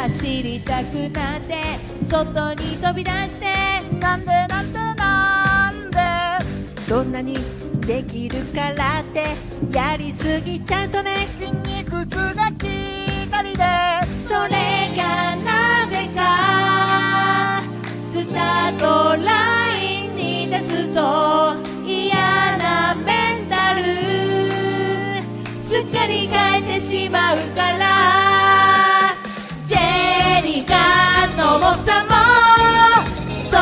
[0.00, 1.60] 走りたくなって
[2.02, 3.52] 外に飛び出して
[3.98, 5.98] なんでなんでなんで。
[6.88, 7.36] どんなに
[7.80, 9.24] できるからって
[9.70, 13.62] やりすぎちゃうとね筋肉痛が気がりで。
[14.26, 17.62] それがなぜか
[18.02, 22.16] スタートラインに立つと嫌
[22.56, 23.82] なメンタル。
[25.60, 27.99] すっかり変えてしまうから
[31.52, 32.14] 重さも
[33.50, 33.56] そ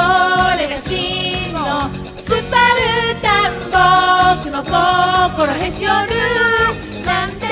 [0.59, 1.89] れが真の
[2.21, 3.53] スパルタン
[4.43, 6.21] 僕の心へし折る
[7.07, 7.47] なんて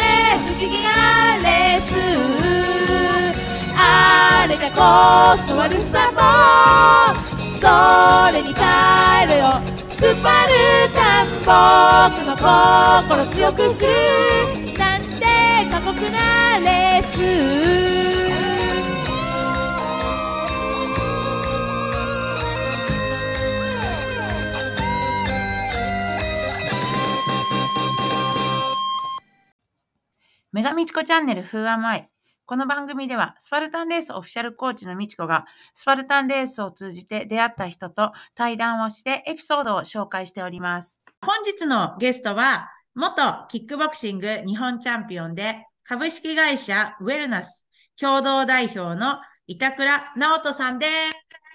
[0.45, 1.89] 不思議なレース
[3.79, 6.21] あれがコスト悪さも
[7.59, 7.65] そ
[8.31, 9.43] れに耐えろよ
[9.89, 10.53] スパル
[10.93, 13.89] タン僕の心強くする
[14.77, 15.25] なんて
[15.71, 17.76] 過酷なレース
[30.53, 32.09] メガミチコチャンネル Who Am I?
[32.47, 35.45] この番組ではスパルタンレースオフィシャルコーチのミチコが
[35.75, 41.03] スパルタンレースを通じて出会った人と対談をしてエピソードを紹介しております。
[41.21, 47.67] 本日のゲストは元キックボクシング日本チャンピオンで株式会社ウェルナス
[48.01, 49.17] 共同代表の
[49.49, 50.87] 板倉直人さんで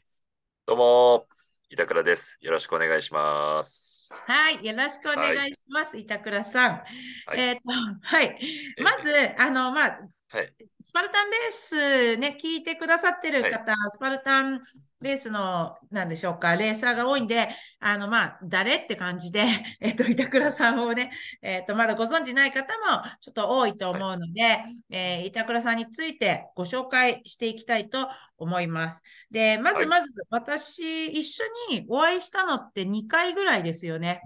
[0.03, 0.26] す。
[0.67, 1.26] どうも、
[1.70, 2.38] 板倉です。
[2.42, 3.91] よろしくお願いします。
[4.28, 6.72] はい、よろしくお願いします、板倉さん。
[6.72, 7.62] はいえっ、と、
[8.02, 8.38] はい。
[8.78, 9.09] えーまず、
[9.42, 10.00] あの、まあ、
[10.31, 10.53] はい。
[10.79, 14.61] スパルタンレースね、聞いてくださってる方、スパルタン
[15.01, 17.49] レースの、なんでしょうか、レーサーが多いんで、
[17.81, 19.43] あの、まあ、誰って感じで、
[19.81, 29.03] えっと、板倉さんをね、えっと、まだご存知ない方もちょっと多いと思うので、えー板倉さんについてご紹介していきたいと思います。
[29.31, 34.21] で、まずはいまず、私、一緒にお会いしたのって2回ぐらいですよね。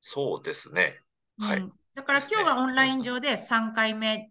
[0.00, 1.00] そうですね。
[1.38, 4.30] はいうんだから今日はオンライン上で3回目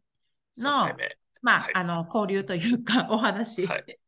[0.58, 1.18] の3回目。
[1.42, 4.00] まあ、はいあの、交流というか、 お話、はい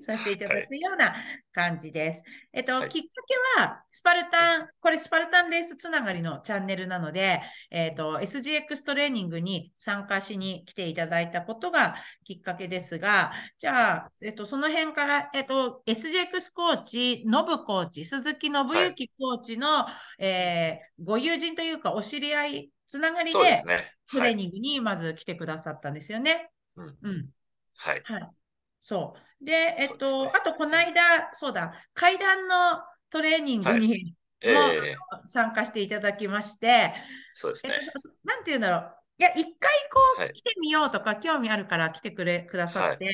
[0.00, 1.14] させていただくような
[1.52, 2.22] 感じです。
[2.52, 3.08] えっと、はいきっか
[3.56, 7.40] けは、スパルタン、これスパルタンレースつながりのチャンネルなので、
[7.70, 19.86] えっと、SGX トレーニングに参加しに来ていただいたことがきっかけですが、じゃあ、えっと、その辺から、えっと、SGX コーチ、ノブコーチ、鈴木信之コーチの、
[20.18, 23.38] えーご友人というか、お知り合い、つながりで。
[23.38, 24.36] トレーはい。
[24.36, 26.50] ニングにまず来てくださったんですよね。
[26.76, 27.28] うんうん。
[27.74, 28.02] はい。
[28.04, 28.30] はい。
[28.78, 29.44] そう。
[29.44, 36.94] で、えっと、あと、この間、そうだ、階段のトレーニングにえもー、参加していただきまして、
[37.32, 37.78] そうですね。
[37.82, 38.96] えっと、そなんて言うんだろう。
[39.18, 43.08] いや、一回こう、はい来てみようとか、興味あるから来てくれ、くださって、い、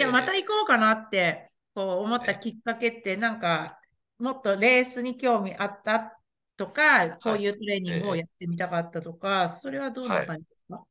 [0.00, 3.78] や、ええまた行こうかなって、こう思ったええきっかけって、なんか、
[4.18, 6.18] もっとレースに興味あった
[6.56, 10.84] とか、こういうトレーニングをええやってみたかったとか、それはどんなはい感じですか？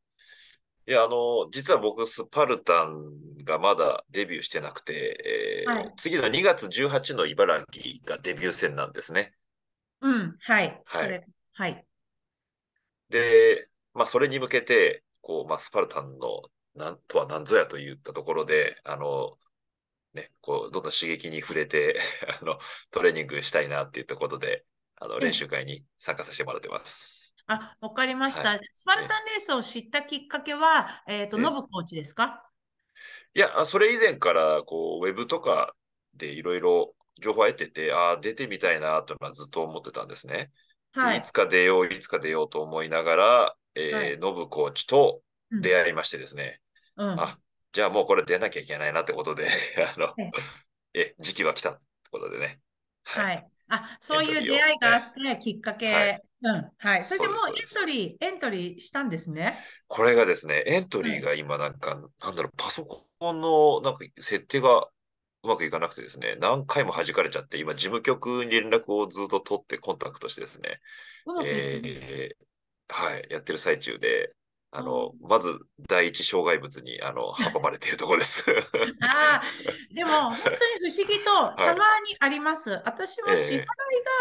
[0.87, 9.33] いや、あの、実は僕、スパルタンがまだデビューしてなくて、えーはい次の2月18の茨城がデビュー戦なんですね。
[10.01, 10.83] うん、はい。
[10.85, 11.19] はい
[11.53, 11.87] はい。
[13.09, 16.43] で、まあ、それに向けて、こう、まあ、スパルタンの、
[16.75, 19.37] なんとは何ぞやといったところで、あの、
[20.13, 21.99] ね、こう、どんどん刺激に触れて、
[22.41, 22.59] あの、
[22.91, 24.65] トレーニングしたいなっていったことで、
[25.05, 27.35] あの、ええ練習会に参加させてもらってます。
[27.47, 28.53] あ、わかりました。
[28.53, 32.49] はスパルタンレースを知ったきっかけは、えっと、ええノブコーチですか？
[33.33, 35.75] いや、あそれ以前から、こう、ウェブとか
[36.13, 40.51] でいろいろ情報を得てて、ああ、出てみたいなというのはずっと思ってたんですね。
[41.01, 41.21] ではいい。
[41.21, 45.21] つか出よう、いつか出ようと思いながら、えーはいノブコーチと
[45.51, 46.61] うん出会いましてですね。
[46.95, 47.19] うん。
[47.19, 47.37] あ、
[47.73, 49.47] じゃあもうこれ出なきゃいけないなってことで、
[49.95, 50.31] あのえ、
[50.93, 52.61] え、時期は来たってことでね。
[53.03, 53.21] は。
[53.23, 53.51] はいい。
[53.69, 55.93] あ、そういう出会いがあって、きっかけ。
[55.93, 56.71] はいうん。
[56.77, 57.03] はい。
[57.03, 59.57] それでもうエントリー、エントリーしたんですね？
[59.87, 64.87] これがですね、エントリーが今なんか、なんだろう、パソコンのなんか設定が
[65.43, 70.81] うまくいかなくてですね、何回も弾かれちゃって、今事務局に連絡をずっと取ってコンタクトしてですね、
[71.25, 72.45] うまくいってないえー
[72.87, 74.31] はい、やってる最中で、
[74.77, 75.57] あの、まず
[75.87, 78.45] 第一障害物に、あの、阻まれているところです。
[79.01, 79.43] ああ、
[79.93, 80.49] でも本当
[80.85, 82.81] に不思議とたまにあります。
[82.85, 83.63] 私も支払い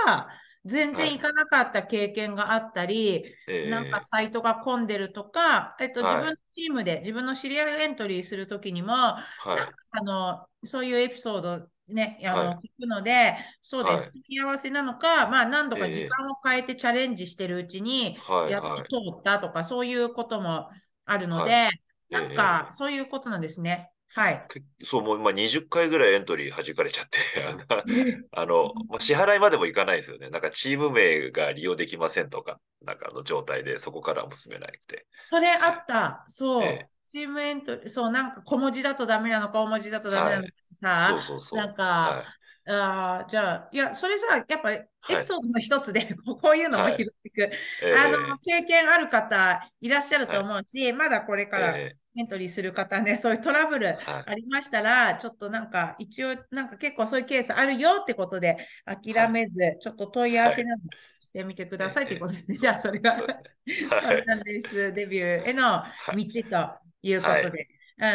[0.06, 0.29] が
[0.65, 6.15] 全然いかなかった経験があったり、えーなんかサイトが混んでるとか、えっと、はい。
[6.15, 9.23] 自分のチームで自分の知り合いがエントリーするときにも、は
[9.55, 9.56] い。
[9.56, 18.88] なんかあのそういうエピソードね、あのはい聞くので、そうです、はいわせなのか、まあ、何度かええ時間を変えてチャレンジしてるうちに、はい、やっはい。
[18.88, 20.70] と通ったとか、そういうことも
[21.04, 21.69] あるので、
[22.10, 23.92] はなんえか、そういうことなんですね。
[24.14, 24.48] はい。
[24.48, 27.19] けそう、もう今20回ぐらいエントリー弾かれちゃって、
[28.32, 30.31] あの、まあ、支払いまでもいかないですよね。
[30.31, 35.06] なんかチーム名が利用できませんとか、なんかの状態でそこからは結べなくて。
[35.26, 36.25] それあった。
[36.28, 36.64] そう。
[36.66, 40.50] ええチームエントリー、そう、なんか小文字だとダメなのか、大文字だとダメなのか
[40.81, 41.61] さ、そうそうそう。
[41.61, 42.25] なんか、は
[42.66, 45.16] あーじゃあ、いや、それさ、やっぱエはい。
[45.19, 46.94] ピソードの一つで、 こうこういうのもはい。
[46.96, 47.50] 拾っていく、
[47.82, 47.87] い。
[47.87, 54.25] えあの、経験ある方いらっしゃるとはい思うし、まだこれからえエントリーする方ね、そういうトラブルはい。
[54.25, 60.82] ありましたら、ちょっとなんか、一応、なんか結構そういうケースあるよってことで、諦めず、ちょっと問い合わせなど
[61.20, 62.56] してみてくださいってことですね。
[62.56, 63.50] ええじゃあ、それが、そうですね。
[63.90, 65.82] スパルタンレースデビューへの
[66.12, 67.15] 道とい。
[67.15, 67.69] うことで。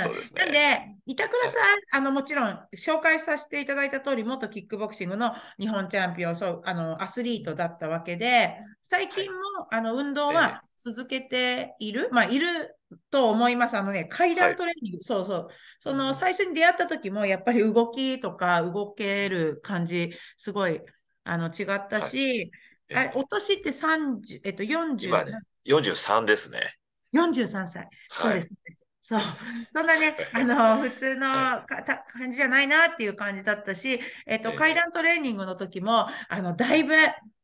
[0.04, 0.42] そうですね。
[0.42, 9.40] なんで、板倉さん、あの、もちろん、紹介させていただいた通り、元キックボクシングの日本チャンピオン、そう、あの、アスリートだったわけで、最近も、
[9.72, 10.36] あの、運動ええ。
[10.36, 12.76] は続けている、まあ、いる
[13.10, 13.78] と思います。
[13.78, 15.48] あのね、階段トレーニング、そうそう。
[15.80, 20.82] その、うん最初に出会った時も、やっぱり動きとか動ける感じ、すごい、
[21.24, 22.52] あの、違ったし、
[22.90, 26.76] えあれ、お年って30、えっと、40、今ね、43ですね。
[27.12, 27.88] 43歳。
[28.10, 28.48] そうです。
[28.48, 29.20] そうですそう。
[29.74, 36.94] そんなね、あの、普通のはかた感じじゃないなっていう感じだったし、えっと、ええ階段トレーニングの時も、あの、だいぶ、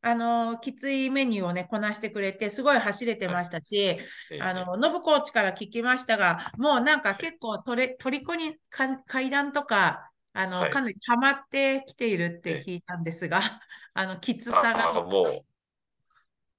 [0.01, 13.61] あの、きついメニューをね、こなしてくれて、すごい走れてましたし、ええあの、ノブコーチから聞きましたが、もうなんかはい結構とれ、虜にか階段とか、あの、はいかなりハマってきているってええ聞いたんですが、
[13.93, 15.01] あの、きつさが。
[15.01, 15.45] もう、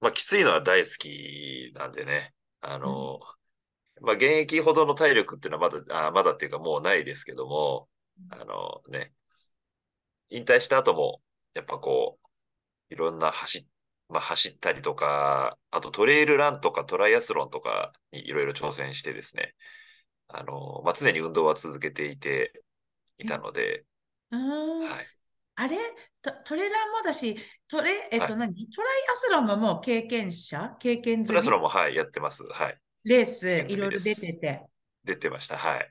[0.00, 2.36] まあ、きついのは大好きなんでね。
[2.68, 3.20] あの、
[4.02, 7.88] まあ、現役ほどの体力っていうのはまだ、あまだっていうかもうないですけども、
[8.30, 9.12] あのね、
[10.30, 11.22] 引退した後も、
[11.54, 12.18] やっぱこ
[12.90, 13.66] う、いろんな走、
[14.08, 19.54] まあ、走ったりとか、あとトレイルランとかトライアスロンとかにいろいろ挑戦してですね、
[20.28, 22.62] あの、まあ、常に運動は続けていて、
[23.18, 23.86] いたので、
[24.80, 25.15] はい。
[25.56, 25.76] あれ？
[26.23, 27.37] トトレランもだし、
[27.69, 30.76] トレ、えっとはい何、トライアスロンももう経験者？
[30.79, 31.26] 経験済み？
[31.26, 32.44] トライアスロンも、はい、やってます。
[32.44, 32.79] はい。
[33.05, 34.62] レースいろいろ出てて。
[35.05, 35.56] 出てました。
[35.56, 35.91] はい。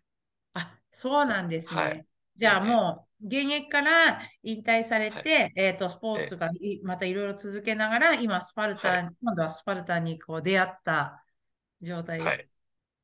[0.54, 1.82] あ、そうなんですね。
[1.82, 2.06] はい
[2.38, 11.24] じゃあええもう現役から引退されて、はえっと、スポーツがいまたいろいろ続けながら、今スパルタン、は今度はスパルタンにこう出会った
[11.82, 12.20] 状態。
[12.20, 12.50] はい。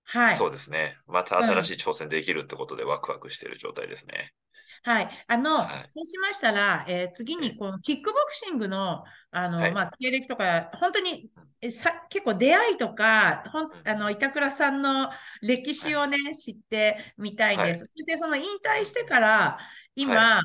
[0.04, 0.36] はい。
[0.36, 0.98] そうですね。
[1.08, 4.34] またうん新しい挑戦できるってことでワクワクしている状態ですね。
[4.84, 5.10] はい。
[5.28, 5.92] あの、はい。
[5.94, 9.72] そうしましたら、えー次えにこのキックボクシングの、あの、はい。
[9.74, 11.32] まあ、経歴とか、本当に、
[11.62, 13.88] えさ、結構出会いとか、ほん、うん。
[13.88, 15.12] あの、板倉さんの
[15.42, 17.80] 歴史をね、知ってみたいんです。
[17.80, 17.88] はい。
[17.88, 19.60] そしてその引退してから、
[19.96, 20.42] 今、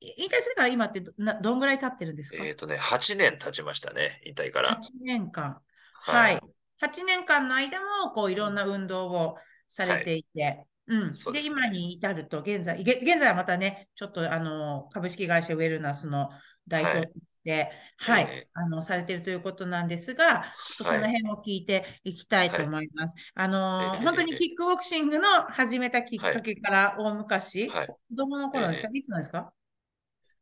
[0.00, 2.44] 引退してから今ってどなどんぐらい経ってるんですか？
[2.44, 4.78] えっ、とね、8年経ちましたね、引退から。
[4.78, 5.62] 8年間。
[5.92, 6.40] はい。
[6.80, 9.36] 8年間の間も、こう、いろんな運動を
[9.68, 11.12] されていて、うん。
[11.32, 11.46] で、ね。
[11.46, 16.30] 今に至ると、現在、げ現在はまたね、ちょっと、あの、株式会社ウェルナスの
[16.66, 18.48] 代表として、はい、ええ。
[18.54, 20.44] あの、されているということなんですが、
[20.78, 23.14] その辺を聞いていきたいと思います。
[23.34, 27.86] あの、ええ本当にキックボクシングの始めたきっかけから大昔、はい。
[27.86, 29.52] 子供の頃ですか、いつなんですか？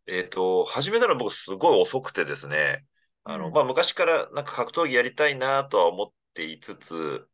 [0.06, 2.84] えっ、と、始めたのは僕すごい遅くてですね、
[3.24, 3.52] あの、うん。
[3.52, 7.28] まあ、昔からなんか格闘技やりたいなとは思っていつつ、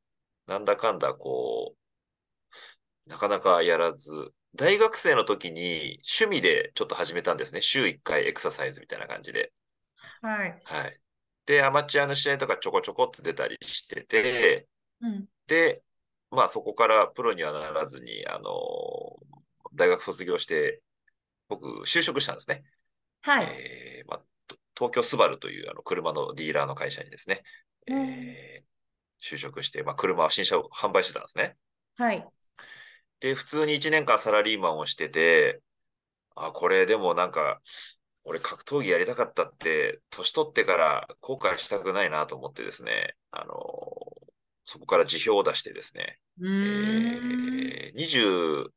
[0.47, 1.82] なんだかんだこう、
[3.07, 7.61] なかなかやらず、大学生の時に趣味でちょっと始めたんですね。
[7.63, 9.53] 週1回エクササイズみたいな感じで。
[10.21, 10.61] はい。
[10.65, 11.01] はい。
[11.47, 14.69] で、アマチュアの試合とかちょこちょこって出たりしてて、
[15.01, 15.29] うん。
[15.47, 15.83] で、
[16.31, 18.51] まあそこからプロにはならずに、あの、
[19.75, 20.83] 大学卒業して、
[21.49, 22.65] 僕、就職したんですね。
[23.23, 23.47] はい。
[23.47, 27.43] えーまあ、と東京スバルというあの車のディーラーの会社にですね、
[27.89, 28.73] うんえー
[29.25, 31.57] 就職して、まあ、車は新車を販売してたんですね。
[31.97, 32.29] はい。
[33.23, 35.63] で、普通に1年間サラリーマンをしてて、
[36.37, 37.63] あ、これでもなんか、
[38.25, 43.55] 俺格闘技やりたかったって、年取ってから後悔したくないなと思ってですね、あの
[44.65, 46.21] そこから辞表を出してですね。
[46.41, 48.73] えー24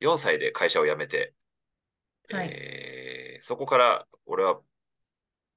[0.00, 1.34] 歳で会社を辞めて、
[2.30, 4.60] はいえーそこから俺は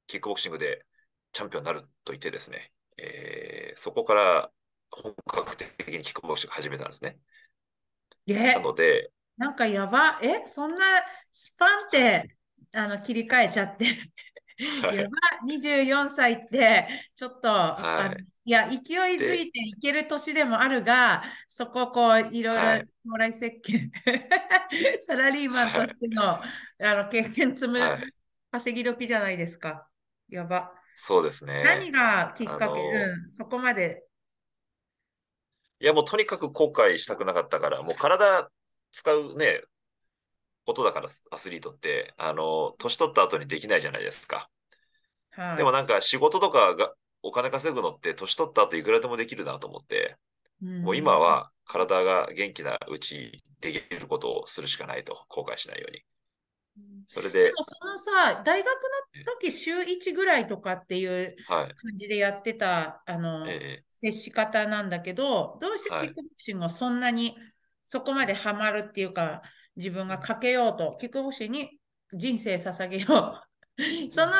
[0.07, 0.85] キックボクシングで
[1.31, 4.51] チャンピオンになると言ってですね、えーそこから
[4.89, 7.19] 本格的にキックボクシング始めたんですね。
[8.27, 10.19] えなので、なんかやば。
[10.21, 10.85] え、そんな
[11.31, 12.37] スパンって、
[12.73, 13.85] あの、切り替えちゃって。
[14.81, 15.11] はいやば。
[15.45, 23.91] 24歳って、ちょっと、はいいや、勢いづいていける年でもあるが、そこをこう、いろいろはい将来設計、
[25.01, 26.41] サラリーマンとしての、あ
[26.79, 28.13] の、経験積むはい
[28.51, 29.87] 稼ぎ時じゃないですか。
[30.29, 30.73] やば。
[30.95, 31.63] そうですね。
[31.63, 34.06] 何がきっかけ、あのうん、そこまで。
[35.79, 38.49] いや、もうとにかく後悔したくなかったから、もう体
[38.91, 39.61] 使うね、
[40.65, 44.49] ことだから、アスリートって、あの、年取った後にできないじゃないですか。
[45.31, 45.57] はい。
[45.57, 46.93] でもなんか仕事とかが、
[47.23, 50.17] お金稼ぐのって年取った後いくらでもできるなと思って、
[50.81, 56.03] もう今は体が元気なうちできることをするしかないと、後悔しないように。
[56.77, 58.67] うん、それでで、もそのさ、大学
[59.25, 61.75] の時週1ぐらいとかっていうはい。
[61.81, 67.35] 感じでやってた、あの、え接し方なんだけど、どうしてはいキックボクシングをそんなに
[67.85, 69.41] そこまでハマるっていうか、
[69.75, 71.79] 自分がかけようと、キックボクシングに
[72.13, 73.41] 人生捧げよ
[73.77, 74.11] う。
[74.11, 74.31] その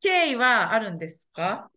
[0.00, 1.70] 経緯はあるんですか？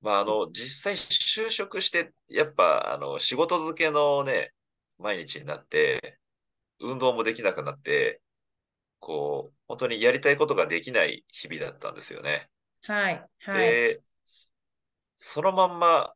[0.00, 4.52] まあ、あの、実際就職して、やっぱ、あの、仕事漬けのね、
[4.98, 6.18] 毎日になって、
[6.78, 8.20] 運動もできなくなって、
[9.00, 12.50] こう、本当にやりたいことができない日々だったんですよね。
[12.82, 13.68] はい、はい。
[13.70, 14.02] で、
[15.16, 16.14] そのまんま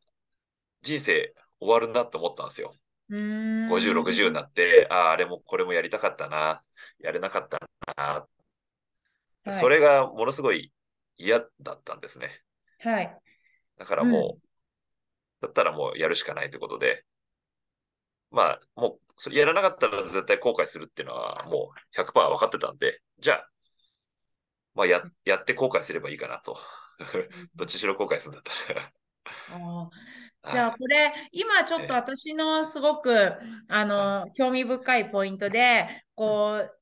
[0.81, 2.73] 人生終わるなと思ったんですよ。
[3.09, 3.69] うーん。
[3.69, 6.63] 50、60になって、ああ、あれもこれもやりたかったな、
[6.99, 7.59] やれなかった
[7.95, 8.39] な、はい
[9.51, 10.71] それがものすごい
[11.17, 12.29] 嫌だったんですね。
[12.79, 13.17] はい。
[13.77, 14.47] だからもう、
[15.41, 17.03] だったらもうやるしかないということで、
[18.31, 23.49] まあ、もう、それやらなかったら絶対後悔するっていうのはもう100%分かってたんで、じゃあ、
[24.75, 26.57] まあや、やって後悔すればいいかなと。
[27.55, 28.93] どっちしろ後悔するんだったら。
[30.51, 31.91] じゃあはいこれ今ちょっとええ。
[31.91, 33.33] 私のすごく
[33.67, 36.79] あの興味深いポイントでこう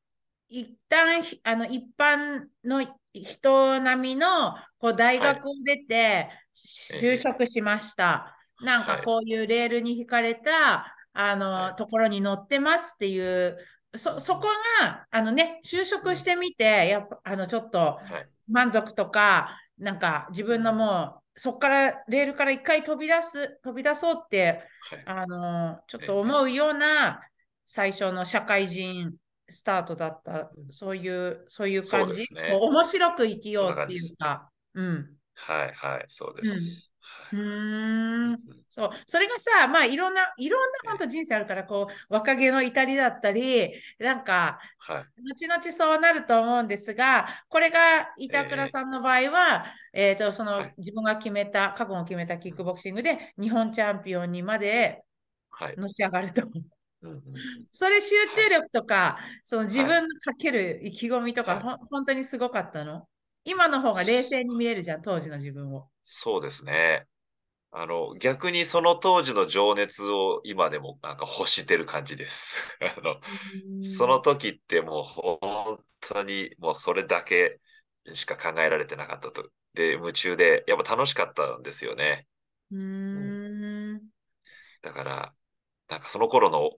[0.49, 8.37] 一旦ひあの一般の人並みのこう大学を出て就職しました。
[8.61, 9.03] なんかはい。
[9.03, 11.75] こういうレールに引かれたあの、はい。
[11.75, 13.57] ところに乗ってますっていう
[13.95, 14.47] そそこ
[14.81, 18.29] があのね就職してみてやっぱあのちょっとはい。
[18.47, 25.03] 満足とか、なんか自分のもう、そこから、レールから一回飛び出す、飛び出そうって、はい。
[25.05, 27.21] あの、ちょっと思うような
[27.65, 29.15] 最初の社会人
[29.49, 32.33] スタートだった、そういう、そういう感じ？
[32.33, 35.17] ね面白く生きようっていうか、うん。
[35.35, 35.73] はい。
[35.73, 36.05] はい。
[36.07, 36.91] そうです。
[37.31, 38.33] うーん。
[38.33, 45.05] うんそう、それがさ、まあいろんな、いろんな本当人生あるから、こう、若気の至りだったり、なんか、はい。
[45.23, 50.73] 後々そうなると思うんですが、これが板倉さんの場合は、えーとそのはい。
[50.77, 55.03] 自分が決めた、過去の決めたキックボクシングで日本チャンピオンにまで
[55.49, 55.75] はい。
[55.77, 56.43] のし上がると。
[57.01, 57.07] う。
[57.07, 57.21] んうん
[57.71, 59.87] それ集中力とか、その自はい。
[59.87, 61.63] 分のかける意気込みとか、はい。
[61.63, 63.07] ほん本当にすごかったの？
[63.43, 65.89] 今の方が冷静に見れるじゃん、当時の自分を。
[66.09, 67.07] そうですね。
[67.71, 72.63] あの、逆にその当時の情熱を今でもなんか欲してる感じです。
[72.97, 73.21] あの、
[73.79, 75.03] その時ってもう
[75.41, 77.61] 本当にもうそれだけ
[78.13, 79.51] しか考えられてなかったと。
[79.75, 82.27] で、夢中で、やっぱ楽しかったんですよね。
[82.71, 84.09] うーん。
[84.81, 85.35] だから、
[85.89, 86.71] なんかその頃の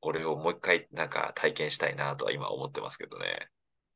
[0.00, 3.48] 俺をもう一回なんか体験したいなとは今思ってますけどね。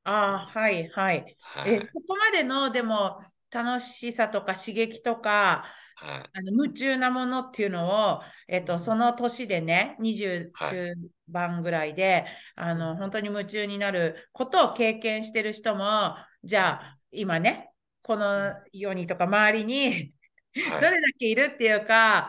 [0.04, 1.36] ああ、はい、はい。
[1.38, 1.80] はい。
[1.82, 3.20] え、そこまでの、でも、
[3.52, 5.64] 楽しさとか刺激とか、
[5.96, 6.30] はい。
[6.32, 10.94] あの夢中なものっていうのを、えっと、その年でね、20はい中
[11.28, 17.70] 盤ぐらいで、あの、本当に夢中になることを経験してる人も、じゃあ、今ね、
[18.02, 20.14] この世にとか周りに、はい
[20.54, 22.28] どれだけいるっていうか、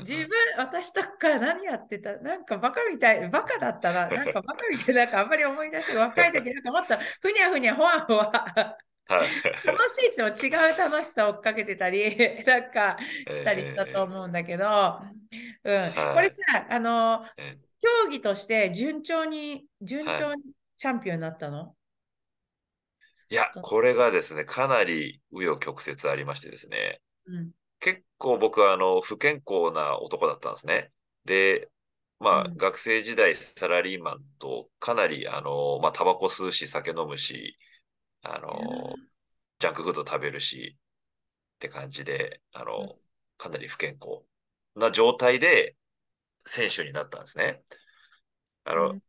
[0.00, 4.06] 自分、私とか何やってたなんかバカみたい、バカだったな。
[4.08, 8.32] なんかバカみたい、なんかあんまり思い出して、若い時なんかもっとふにゃふにゃほわほわ。
[9.08, 9.28] はい。
[9.64, 16.14] 楽しいと違う楽しさを追っかけてたり、 なんかしたりしたと思うんだけど、うん、はい。
[16.14, 20.42] これさ、あの、え競技として順調に、順調に
[20.76, 21.74] チャンピオンになったの、
[23.30, 27.50] いや、これがですね、かなり紆余曲折ありましてですね、うん、
[27.80, 30.90] 結構僕はあの不健康な男だったんですね。
[31.24, 31.68] で、
[32.18, 32.56] まあ、うん。
[32.56, 37.56] 学生時代サラリーマンとかなりあの、まあ、タバコ吸うし、酒飲むし、
[38.22, 38.94] あの、
[39.58, 40.76] ジャンクフード食べるし、
[41.56, 42.98] って感じで、あうんの、
[43.38, 44.24] かなり不健康
[44.76, 45.76] な状態で
[46.46, 47.62] 選手になったんですね。
[48.64, 49.00] あの、うん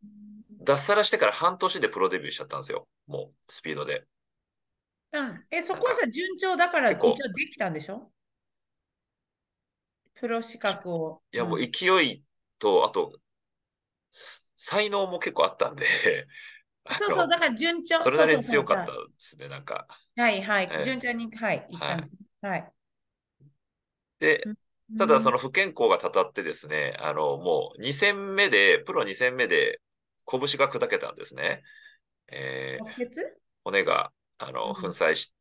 [0.62, 2.88] 脱サラしてから半年でプロデビューしちゃったんですよ。
[3.08, 4.08] もう、スピードで。
[5.12, 8.12] うん、え、そこはさ、順調だから一応できたんでしょ？
[10.14, 11.24] プロ資格を。
[11.32, 12.24] いや、もううん勢い
[12.60, 13.20] と、あと、
[14.56, 15.88] 才能も結構あったんで、あ
[16.98, 17.96] そうそう、のだから順調。
[17.98, 19.88] それなりに強かったですね、なんか。
[20.16, 22.16] はいはい、ええ順調に、はい、行ったんです。
[22.42, 22.74] はい。
[24.20, 24.50] で、
[24.98, 29.82] ただその、の不健康がたたってですね、あの、もう2戦目で、プロ2戦目で
[30.30, 31.64] 拳が砕けたんですね。
[32.30, 33.40] えー骨折？
[33.64, 35.36] 骨が、あうんの、粉砕し、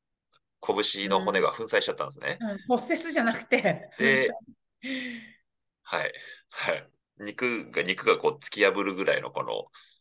[0.62, 2.38] 拳の骨が粉砕しちゃったんですね。
[2.40, 4.38] うん、骨折じゃなくて、で
[5.83, 6.12] はい。
[6.50, 6.90] はい。
[7.19, 9.98] 肉が、肉がこう突き破るぐらいのこのうん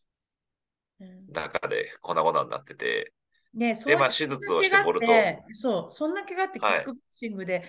[1.28, 3.12] 中で粉々になってて、
[3.54, 6.80] ねそうまあ手術をしてボルトそう、そんな怪我ってキはい。
[6.80, 7.62] ックボクシングで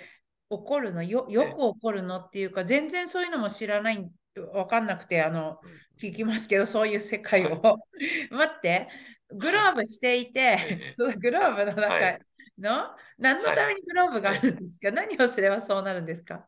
[0.49, 4.11] 起こるの、よよく起こるのっていうか、全然そういうのも知らない、
[4.53, 7.61] わかんなくて、あの、うん聞きますけど、そういう世界を。
[8.31, 8.89] 待って、
[9.29, 10.95] グローブしていて、ええ。
[10.97, 12.19] そのグローブの中はい。
[12.57, 16.47] の、何のためにグローブがあるんですか、何をすればそうなるんですか？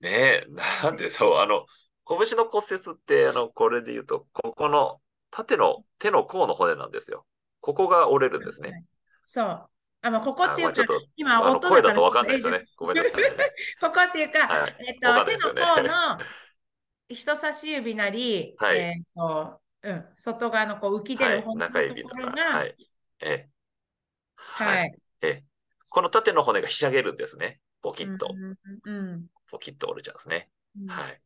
[0.00, 0.46] ねえ、
[0.82, 1.66] なんでそう、あの、
[2.08, 5.00] 拳の骨折って、あの、これで言うと、ここの
[5.30, 7.26] 縦の手の甲の骨なんですよ。
[7.60, 8.84] ここが折れるんですね。
[9.26, 9.68] そう。
[10.00, 12.64] あ、まあ、ここっていうかあまあちょっと、今、音声だとわかんないですよね。
[12.76, 13.30] ごめんなさいね。
[13.80, 16.18] ここっていうか、はいえっと、ねの甲の
[17.10, 21.36] 人差し指なり、はいえっと、うん、外側のこう浮き出はい。
[21.36, 22.16] る骨の中指とか。
[22.16, 22.76] ところが、はい。
[23.20, 23.48] ええ。
[24.36, 24.86] ははい。
[24.86, 25.02] い。
[25.22, 25.44] ええ。
[25.90, 27.60] この縦の骨がひしゃげるんですね。
[27.82, 28.28] ポキッと。
[28.32, 30.50] うんうんポキッと折れちゃうんですね。
[30.78, 31.20] うんはい。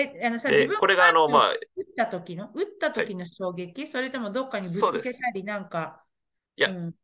[0.00, 6.04] え、あのさ、で、自分これがあの、まあ、打った時の、打った時の衝撃、それともどっかにぶつけたりなんか、
[6.56, 6.94] いやうん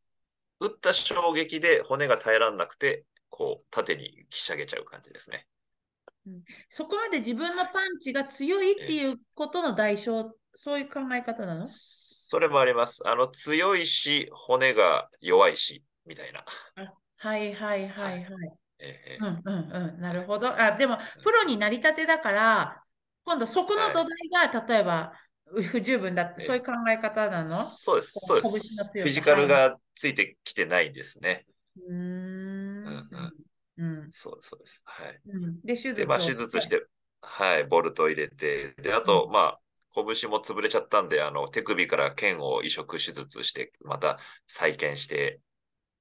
[0.61, 5.47] 打った衝撃で骨が耐えられなくて、こう、縦にひしゃげちゃう感じですね。
[6.71, 11.67] そこまで自分のパンチが強いっていうことの代償、そういう考え方なの？
[11.67, 13.07] それもあります。
[13.07, 16.45] あの、強いし、骨が弱いし、みたいな。
[16.77, 18.59] あはいはいはいはい。
[18.79, 20.49] ええうんうんうん、なるほど。
[20.61, 22.84] あ、でも、プロになりたてだから、
[23.25, 25.13] 今度そこの土台が、例えば、
[25.71, 27.49] 不十分だって、ええそういう考え方なの？
[27.49, 28.91] そうです、こそううです。
[28.99, 31.47] フィジカルがついてきてないんですね。
[31.77, 32.87] うーん。
[32.87, 33.35] うんうん。
[34.11, 34.83] そうです、そうです。
[34.87, 35.21] はい。
[35.27, 35.61] うん。
[35.63, 36.87] で、手術で、まあ、を手術して、
[37.23, 39.61] はい、ボルト入れて、で、あと、まあ、
[39.95, 45.41] 拳も潰れちゃったんで、あの、手首から腱を移植手術して、また再建して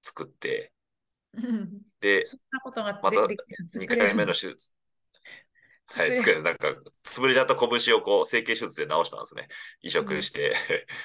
[0.01, 0.73] 作って、
[1.33, 4.73] うんで、そんなことがまたでできる2作れる回目の手術。
[5.87, 6.41] はい、作る。
[6.43, 6.69] なんか、
[7.03, 9.47] 潰れちゃった拳をこう、整形手術で直したんですね。
[9.81, 10.55] 移植して。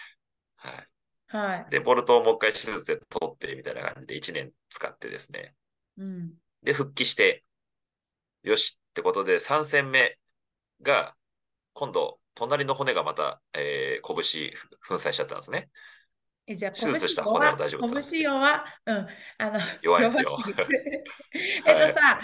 [0.57, 0.89] はい。
[1.29, 1.71] はい。
[1.71, 5.55] で、ボルトをもう一回手術で取って、みたいな感じで1年使ってですね。
[5.99, 6.35] うん。
[6.63, 7.45] で、復帰して、
[8.43, 10.19] よしってことで、3戦目
[10.81, 11.15] が、
[11.75, 14.53] 今度、隣の骨がまた、えー、拳
[14.87, 15.71] 粉砕しちゃったんですね。
[16.49, 19.07] え、じゃあ、手術した拳骨は大丈夫です拳弱、うん、
[19.39, 20.39] あの、弱いですよ。
[21.67, 22.21] えっとさ、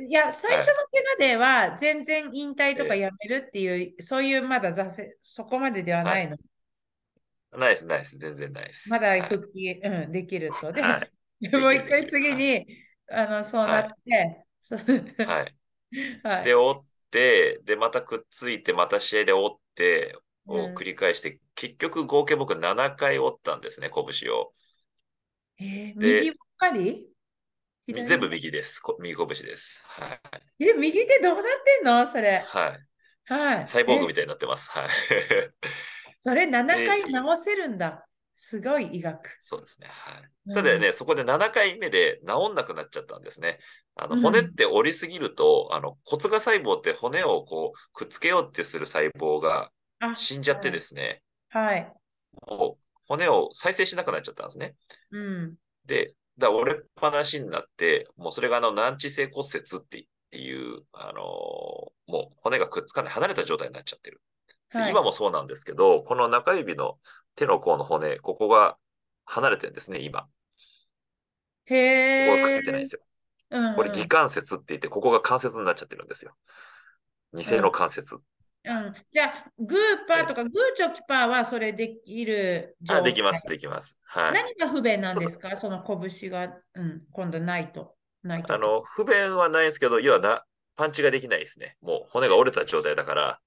[0.00, 6.36] いや、最初の怪我では全然引退とかやめるっていう、そういうまだ挫折、そこまでではないの？
[7.52, 8.18] ないです、ないです。
[8.18, 8.90] 全然ないです。
[8.90, 9.22] まだはい。
[9.22, 10.72] 復帰、うん、できると。
[10.72, 11.10] で、はい。
[11.52, 12.66] もう一回次に、
[13.10, 14.44] あの、そうなって、
[15.24, 15.54] はい。
[16.22, 16.44] はい。
[16.44, 20.16] で、折って、で、またくっついて、また試合で折って、
[20.48, 24.52] をうん繰り返して、結局合計僕7回折ったんですね、拳を。
[25.60, 27.06] えーで右ばっかり？
[27.86, 28.06] 左？
[28.06, 28.80] 全部右です。
[28.80, 29.82] こ右拳です。
[29.86, 30.20] はい。
[30.60, 32.06] え、右手どうなってんの？
[32.06, 32.44] それ。
[32.46, 33.32] はい。
[33.32, 33.60] はい。
[33.62, 34.70] えサイボーグみたいになってます。
[34.70, 34.88] はい。
[36.20, 38.04] それ7回で直せるんだ。
[38.34, 39.34] すごい医学。
[39.38, 39.88] そうですね。
[39.90, 40.22] はい。
[40.48, 43.58] うんただね、そこで7回目で治んなくなっちゃったんですね。
[43.96, 49.72] あのうん骨って折りすぎると、あの骨芽細胞って骨をこうくっつけようってする細胞があ
[50.16, 51.92] 死んじゃってですね、はい。
[52.46, 54.74] もう骨を再生しなくなっちゃったんですね。
[55.10, 55.54] うん。
[55.86, 60.06] で、だから折れっぱなしになって、もうそれがあの難治性骨折って
[60.36, 64.22] いう、あのーもう骨がくっつかない、離れた状態になっちゃってる。
[64.72, 64.90] ではい。
[64.90, 66.98] 今もそうなんですけど、この中指の
[67.34, 68.78] 手の甲の骨、ここが
[69.26, 70.22] 離れてるんですね、今。
[70.22, 70.28] こ
[71.66, 71.76] へ
[72.24, 72.36] え。
[72.36, 73.00] こがくっついてないんですよ。
[73.50, 76.34] うんうんこれ、義関節って言って、ここが関節になっちゃってるんですよ。
[77.32, 78.16] 偽の関節。
[78.16, 78.22] うん。
[79.12, 83.98] じゃあ、グーパーとかグーチョキパーはそれできる状あ、態できます、できます。
[84.04, 84.32] はい。
[84.32, 85.56] 何が不便なんですか？
[85.56, 87.94] その拳が、うん、今度ないと。
[88.22, 88.52] ないと。
[88.52, 90.44] あの、不便はないですけど、要はな、
[90.76, 91.76] パンチができないですね。
[91.80, 93.40] もう骨が折れた状態だから、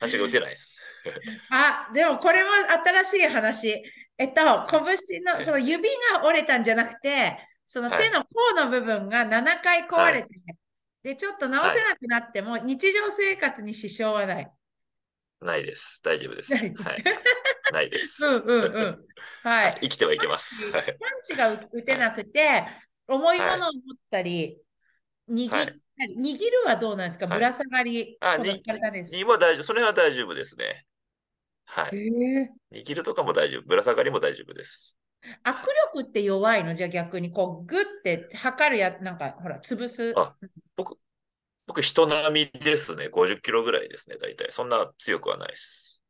[0.00, 0.82] パンチが打てないです。
[1.50, 2.50] あ、でもこれも
[2.84, 3.82] 新しい話。
[4.18, 10.28] えっと、拳の、その指が折れたんじゃなくて、その手の甲の部分が7回壊れて、
[11.02, 14.50] で、ちょっと直せなくなっても、日常生活に支障はない。
[15.40, 16.00] ないです。
[16.02, 16.54] 大丈夫です。
[16.54, 16.60] は
[16.94, 17.04] い。
[17.72, 18.24] ないです。
[18.24, 19.06] うんうんうん。
[19.42, 19.80] ははいい。
[19.82, 20.70] 生きてはいけます。
[20.70, 20.84] はい。
[20.84, 20.94] パン
[21.24, 22.64] チが打てなくて、
[23.06, 24.58] 重いものを持ったり、
[25.28, 25.64] 握った
[26.06, 27.26] り、握るはどうなんですか？
[27.26, 29.14] はいぶら下がり、あ、このに、体です。
[29.14, 29.62] にも大丈夫。
[29.64, 30.86] それは大丈夫ですね。
[31.66, 31.90] はい。
[32.72, 33.62] 握るとかも大丈夫。
[33.62, 35.00] ぶら下がりも大丈夫です。
[35.42, 35.54] 握
[35.94, 36.74] 力って弱いの？
[36.74, 40.12] じゃあ逆にこうグッて測るやなんかほら潰す。
[40.16, 40.34] あ
[40.76, 40.98] 僕、
[41.66, 43.08] 僕、人並みですね。
[43.08, 44.50] 50キロぐらいですね、大体。
[44.50, 46.04] そんな強くはないです。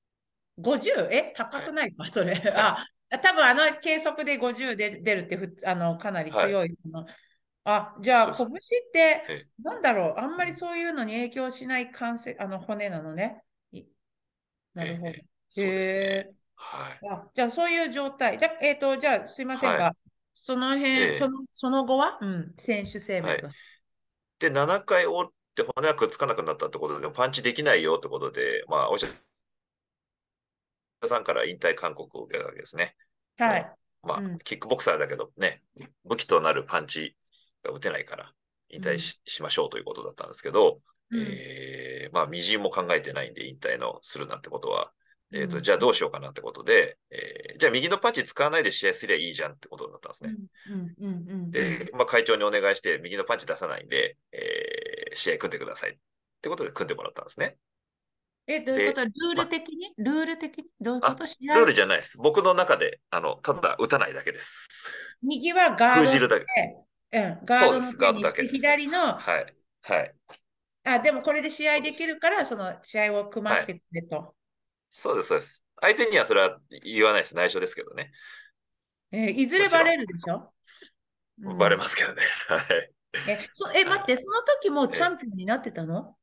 [0.59, 1.09] 50?
[1.11, 1.33] え？
[1.37, 2.05] 高くないか？
[2.07, 2.35] それ。
[2.55, 6.77] あ、多分あの計測で50で出るってふつあのかなり強い。
[6.87, 7.07] あの
[7.65, 8.51] あ、じゃあ、拳っ
[8.93, 13.43] てえ、なんだろう、あんまりそういうのに影響しない関節、あの骨なのね。
[13.73, 13.85] い
[14.75, 15.09] なるほど。
[15.09, 15.99] ええそうですね。
[15.99, 16.99] へはい。
[17.05, 18.39] えあ、じゃあ、そういう状態。
[18.39, 19.97] だえっと、じゃあ、すいませんはが、
[20.35, 23.53] その辺、ええその、その後は、うん、選手生命とし
[24.39, 24.51] て。
[24.51, 29.09] で、7回折って骨がくっつかなくなったってことで、パンチできないよってことで、まあ、お医者
[31.09, 32.97] さんから引退勧告を受けたわけですね。
[33.39, 33.73] はい。
[34.03, 35.63] まあ、うんキックボクサーだけどね、
[36.05, 37.17] 武器となるパンチ
[37.63, 38.33] が打てないから、
[38.69, 44.93] 引退し,、しましょうということだったんですけど、うんえーまあ、みじんも考えてないんで、引退のするなんてことは、
[45.33, 50.35] えっ、と、うんじゃあどうしようかなってことで、えーじゃあ右のパンチ使わないで試合すりゃいいじゃんってことになったんですね。
[50.71, 54.64] うんうんうんうんで、まあ、会長にお願いして、右のパンチ出さないんで、えー
[55.15, 55.97] 試合組んでくださいっ
[56.43, 57.57] てことで組んでもらったんですね。
[58.47, 59.05] え、どういうこと？
[59.07, 59.95] ルール的に？
[59.97, 60.65] ルール的に？
[60.81, 61.27] どういうこと？
[61.27, 62.19] 試合ルールじゃないです。
[62.19, 64.93] 僕の中で、あの、ただ打たないだけです。
[65.23, 66.47] 右はガード封じるだけ。
[67.11, 69.57] で、うん、ガードのガードだけ左の、はい。
[69.83, 70.15] はい。
[70.85, 74.35] あ、でもこれで試合できるから、その試合を組ませてくれと。
[74.91, 75.65] そうです、そうです。
[75.81, 77.35] 相手にはそれは言わないです。
[77.35, 78.13] 内緒ですけどね。
[79.11, 80.53] えーいずれバレるでしょ？
[81.43, 82.23] うんバレますけどね。
[82.49, 82.94] はい。
[83.27, 86.17] え、そえ、待って、その時もチャンピオンになってたの？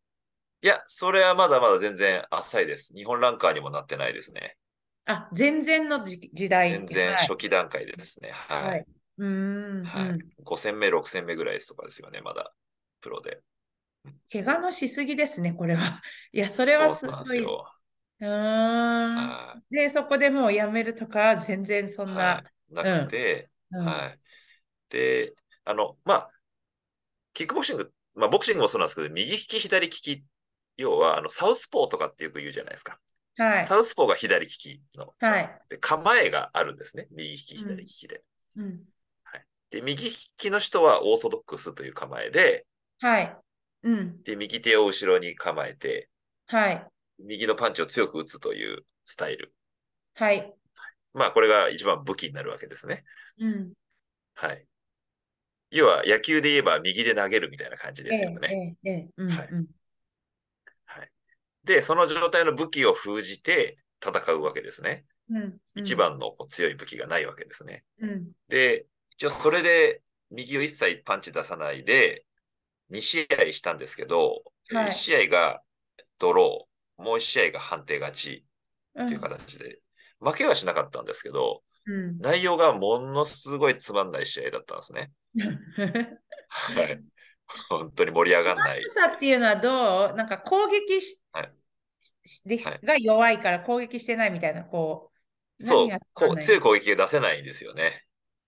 [0.64, 2.94] いや、それはまだまだ全然浅いです。
[2.96, 4.58] 日本ランカーにもなってないですね。
[5.06, 6.84] あ、全然の時時代。
[6.84, 8.32] 全然はい初期段階でですね。
[8.32, 8.76] はい。
[8.76, 8.86] はい。
[9.18, 10.32] うーん、はいうん。
[10.44, 12.54] 5戦目、6戦目ぐらいですとかですよね、まだ。
[13.02, 13.42] プロで。
[14.32, 16.02] 怪我のしすぎですね、これは。
[16.32, 17.62] いや、それはすごい。
[18.20, 18.30] うん。
[19.16, 22.08] はで、そこでもうやめるとか、全然そい。
[22.08, 22.44] んはな。
[22.70, 24.20] いなくて、うんはい。
[24.90, 26.32] で、あの、まあ、
[27.34, 30.24] キックボクシング、まあ、ボクシングもそうなんですけど、右利き、左利き、
[30.78, 33.00] 要は、あの、サウスポーとかってよく言うじゃないですか。
[33.38, 33.66] はい。
[33.66, 35.14] サウスポーが左利きの。
[35.20, 35.62] はい。
[35.70, 37.08] で構えがあるんですね。
[37.12, 38.24] 右利き、左利きで。
[38.58, 38.82] うん。
[39.72, 42.66] で、右利きの人はオーソドックスという構えで、
[43.00, 43.38] はい。
[43.84, 44.22] うん。
[44.24, 46.10] で、右手を後ろに構えて、
[46.48, 46.86] はい。
[47.20, 49.54] 右のパンチを強く打つというスタイル。
[50.16, 50.54] はい。
[51.14, 53.06] まあ、これが一番武器になるわけですね。
[53.40, 53.74] うん。
[54.36, 54.66] はい。
[55.72, 58.78] 要は、野球で言えば右で投げるみたいな感じですよえね。
[61.64, 65.06] で、その状態の武器を封じて戦うわけですね。
[65.30, 65.58] うん。
[65.76, 67.84] 一番のこう強い武器がないわけですね。
[68.02, 68.32] うん。
[68.50, 72.26] で、一応それで右を一切パンチ出さないで、
[72.92, 75.62] 2試合したんですけど、はい1試合が
[76.18, 78.46] ドロー、もう1試合が判定勝ち
[78.96, 79.06] うん。
[79.06, 79.80] っていう形で、
[80.20, 82.20] 負けはしなかったんですけど、うん。
[82.20, 85.12] 内容がものすごいつまんない試合だったんですね。
[86.50, 87.02] はい。
[87.70, 88.84] 本当に盛り上がんない。
[88.88, 90.16] さっていうのはどう？
[90.16, 91.52] なんか攻撃し、はい
[92.84, 95.12] が弱いから攻撃してないみたいな、こ
[95.60, 96.62] う、そうこう強いい。
[96.62, 98.06] 攻撃が出せないんですよね。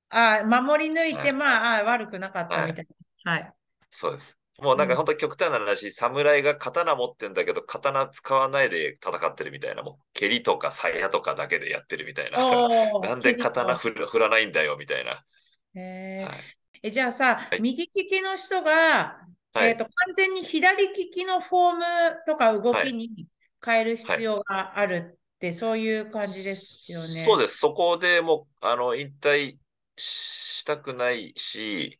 [0.09, 2.87] ああ、守り抜いて、はいまあ、ああ悪くなかったはいみたい
[3.25, 3.31] な。
[3.31, 3.53] はい。
[3.89, 4.39] そうです。
[4.61, 12.37] もうなんかうん本当に極端な話、侍が刀持ってんだけど、刀使わないで戦ってるみたいな、もう蹴りとか鞘とかだけでやってるみたいな。
[13.01, 15.11] なんで刀振らないんだよみたいな。
[15.11, 16.63] はい。
[16.83, 19.17] えじゃあさ、はい右利きの人が、
[19.53, 21.83] はいえっと、完全に左利きのフォーム
[22.27, 23.27] とか動はいきに
[23.63, 27.25] 変える必要があるって、そういう感じですよね。
[27.25, 27.57] そうです。
[27.57, 29.57] そこでもう、あの、引退
[29.95, 31.99] したくないし、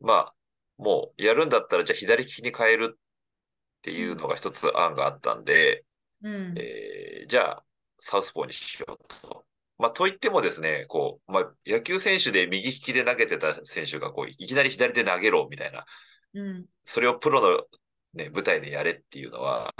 [0.00, 0.34] まあ、
[0.82, 2.98] もうやるんだったら、じゃあ左利きに変えるっ
[3.82, 5.84] ていうのが一つ案があったんで、
[6.22, 6.54] うん。
[6.56, 7.64] えーじゃあ、
[7.98, 9.44] サウスポーにしようと。
[9.78, 15.84] まあ、と言ってもですね、こう、まあ、野球選手で右利きで投げてた選手が、こう、いきなり左で投げろみたいな、
[16.34, 16.66] うん。
[16.84, 17.62] それをプロの、
[18.14, 19.72] ね、舞台でやれっていうのは、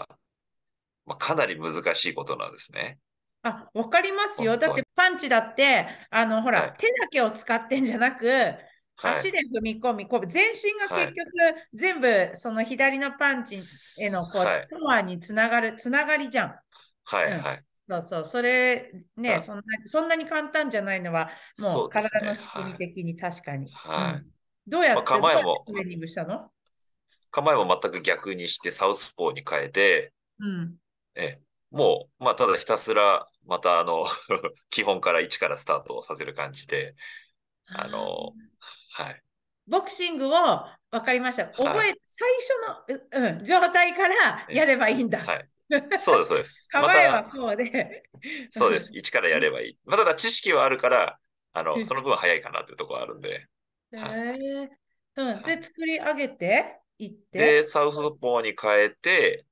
[1.05, 2.99] まあ、かなり難しいことなんですね。
[3.43, 4.57] あ、わかりますよ。
[4.57, 8.72] だってパンチだって、あの、ほら、はい手だけを使ってんじゃなく、はい。
[9.03, 11.07] 足で踏み込み、こう全身がはい。
[11.07, 11.31] 結局、
[11.75, 14.69] 全部その左のパンチへのこう、はい。
[14.71, 16.61] パワーにつながる、つながりじゃん。
[17.05, 17.43] はい、うん。
[17.43, 17.65] はい。
[17.89, 19.43] そうそう、それね、はい。
[19.43, 23.71] そんな、そんなに簡単じゃないのは、もそう体の仕組み的に確かに。
[23.73, 24.15] はい。
[24.15, 24.33] うん。
[24.67, 26.53] どうやって、まあ構えもトレーニングしたの？
[27.33, 30.79] 構えも全く逆にして、サウスポーに変えて、うん。
[31.15, 34.05] ええ、もう、まあ、ただひたすら、またあの、
[34.71, 36.95] 基本から一からスタートをさせる感じで、
[37.73, 38.37] あの、
[38.93, 39.23] はい。
[39.67, 40.31] ボクシングを
[40.91, 41.47] 分かりました。
[41.47, 42.29] 覚え、最
[42.89, 45.21] 初の、ううん、状態からえやればいいんだ。
[45.21, 45.49] はい。
[45.99, 46.69] そうです、そうです。
[46.73, 48.05] ま 構えはた、こうで。
[48.51, 48.91] そうです。
[48.95, 49.79] 一からやればいい。
[49.85, 51.19] まあ、ただ知識はあるから、
[51.53, 53.47] あの、その分早いかなっていうところあるんで。
[53.93, 54.71] へはいえ
[55.17, 55.43] うん。
[55.43, 57.39] で、作り上げて、いって。
[57.39, 59.47] で、サウスポーに変えて、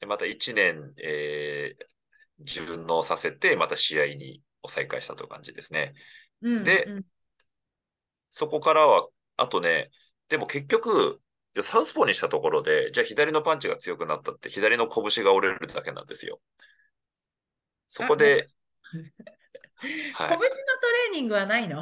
[0.00, 1.84] でまた1年、えー
[2.40, 5.94] 順応させて、また試合に再開したという感じですね。
[6.42, 7.04] うんでうん
[8.36, 9.92] そこからは、あとね、
[10.28, 11.20] でも結局、
[11.60, 16.40] サウスポーにしたところで、じゃあ左のパンチが強くなったって、左の拳が折れるだけなんですよ。
[17.86, 18.48] そこで、
[20.14, 20.28] はい。
[20.30, 21.80] 拳のトレーニングはないの？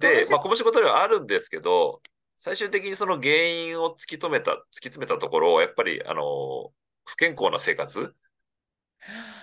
[0.00, 2.02] で、拳まあ、拳ことはあるんですけど、
[2.36, 6.72] 最終的にその原因を突き止めた、突き詰めたところ、やっぱり、あの、
[7.04, 8.16] 不健康な生活？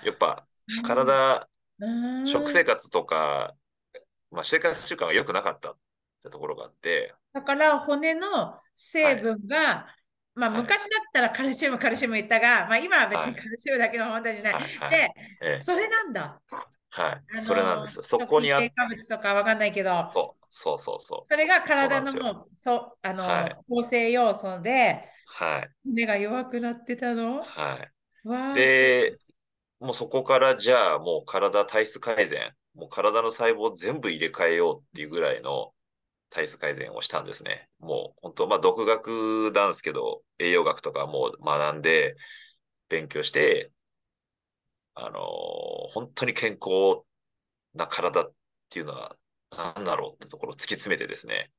[0.04, 0.46] やっぱ、
[0.84, 1.48] 体、
[1.80, 3.56] うん食生活とか、
[4.32, 5.78] まあ、生活習慣が良くなかったっ
[6.24, 9.88] てところがあって、だから骨の成分が、
[10.34, 14.90] まあはい昔だったらカルシウム、カルシウム言ったが、まあ今は別はいにカルシウムだけの問題じゃない。
[14.90, 16.42] で、ええそれなんだ。
[16.90, 17.22] はい。
[17.32, 18.04] あのそれなんですよ。
[18.04, 21.22] そこにあっ食品添加物とかわかんないけど、そうそうそうそう。
[21.26, 22.48] それが体のもう
[23.02, 25.70] あの、はい構成要素ではい。
[25.86, 27.44] 骨が弱くなってたの？
[27.44, 27.80] は
[28.56, 28.56] い。
[28.56, 29.18] で、
[29.80, 35.74] もうそこからじゃあもう体体質改善、もう体の細胞を全部入れ替えようっていうぐらいの
[36.30, 37.70] 体質改善をしたんですね。
[37.80, 42.16] もう本当、まあ独学なんですけど、栄養学とかもう学んで、
[42.90, 43.72] 勉強して、
[44.96, 45.62] あのー
[45.94, 47.04] 本当に健康
[47.76, 48.34] な体っ
[48.70, 49.18] ていうのは
[49.52, 51.52] 何だろうってところを突き詰めてですね。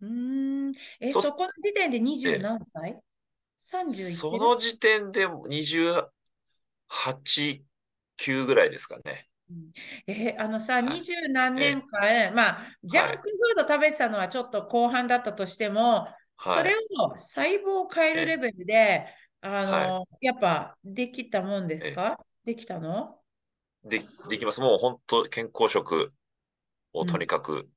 [0.00, 0.74] うーん。
[1.00, 3.00] え、そそこの時点で二十ええ何歳
[3.56, 7.64] ?30 いってるその時点で28、
[8.16, 9.28] 9ぐらいですかね。
[10.06, 10.84] えあのさ、い。
[10.84, 16.56] 二十何年間、まあ、ジャンクフード食べてたのはちょっと後半だったとしても、はい。
[16.56, 19.06] それを細胞を変えるレベルで、
[19.40, 22.18] あの、やっぱできたもんですか？
[22.44, 23.20] できたの？
[23.84, 24.60] で、できます。
[24.60, 26.12] もう本当健康食
[26.92, 27.68] をとにかく、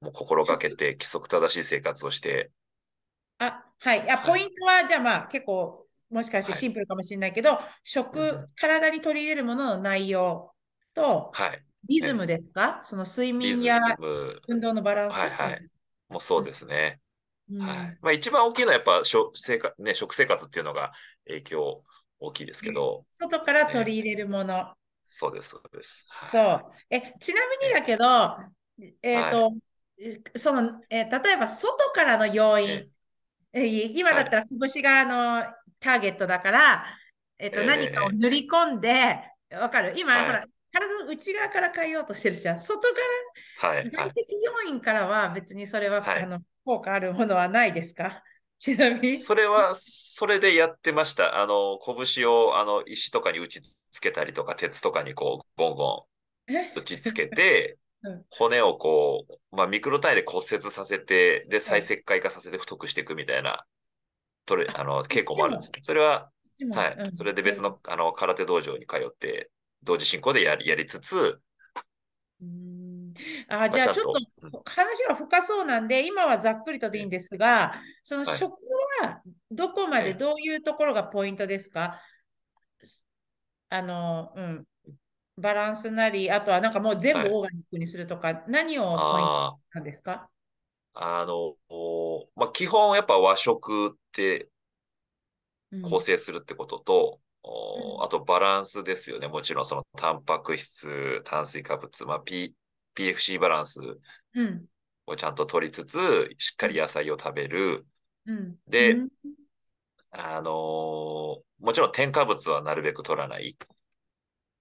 [0.00, 2.50] もう心がけて規則正しい生活をして、
[3.38, 4.10] あ、はい。
[4.10, 4.30] あ、はい。
[4.30, 6.60] ポイントは、じゃあまあ、結構、もしかしてはい。
[6.60, 10.51] シンプルかもしれないけど、うん食、体に取り入れるものの内容
[10.94, 11.64] と、はい。
[11.88, 12.80] リズムですか？
[12.84, 15.18] その睡眠やム、運動のバランス。
[15.18, 15.68] はいはい。
[16.08, 17.00] もうそうですね。
[17.50, 17.58] うん。
[17.60, 17.98] はい。
[18.02, 20.92] まあ一番大きいのはやっぱ食生活、ね、食生活っていうのが
[21.26, 21.84] 影響
[22.20, 24.72] 大きいですけど、外から取り入れるもの。
[25.06, 26.08] そうです、そうです。
[26.10, 26.30] はい。
[26.30, 26.72] そう。
[26.90, 28.04] え、ちなみにだけど、
[29.02, 29.52] えっと、
[30.36, 32.88] その、えー例えば外からの要因、え
[33.54, 33.62] え。
[33.64, 35.04] ー今だったら拳があ
[35.44, 36.86] のターゲットだから、
[37.38, 39.94] えっと、ええ何かを塗り込んで、わかる？
[39.98, 40.26] 今、はい。
[40.26, 42.58] ほら、体の内側から変えようとしてるじゃん。
[42.58, 42.88] 外か
[43.62, 43.90] ら、はい、はい。
[43.90, 48.22] 外的要因からは別にそれは、はいあの効果あるものはないですか？
[48.58, 49.16] ちなみに。
[49.16, 51.40] それは、それでやってました。
[51.42, 56.06] あの、拳を、あの、石とかに打ちつけたりとか、鉄とかにこう、ゴンゴ
[56.46, 56.66] え？
[56.68, 63.64] ン打ちつけて うん、骨をこう、まあ、ミクロ単位で骨折させて、で、再石灰化させて太くしていくみたいな、
[64.46, 65.78] トレ、あの、そっちも稽古もあるんですね。
[65.82, 66.30] それは、
[66.60, 66.94] もはい。
[66.98, 69.50] うんそれで別の、あの、空手道場に通って、
[69.82, 71.40] 同時進行でやり、やりつつ、
[72.40, 73.14] うん。
[73.48, 78.38] あ、まあじゃあちょっとと話が深そうなんで、今はざっくりとでいいんですが、そのはい。
[78.38, 78.52] 食
[79.02, 82.00] はどこまでええどういうところがポイントですか？
[83.68, 84.66] あの、うん、
[85.38, 87.38] バランスなり、あとはなんかもう全部はい。
[87.38, 90.30] オーガニックにするとか、何をポイントあなんですか？
[90.94, 94.48] あ、あの、おまあ、基本やっぱ和食って
[95.70, 95.82] うん。
[95.82, 99.28] 構成するってことと、あとバランスですよね。
[99.28, 102.54] もちろんそのタンパク質、炭水化物、まあ、P、
[102.94, 103.80] PFC バランス
[104.34, 104.68] うん、
[105.06, 105.98] をちゃんと取りつつ、
[106.38, 107.86] しっかり野菜を食べる。
[108.26, 108.58] うん。
[108.68, 109.10] でうん。
[110.10, 113.56] あのーもちろん添加物はなるべく取らない。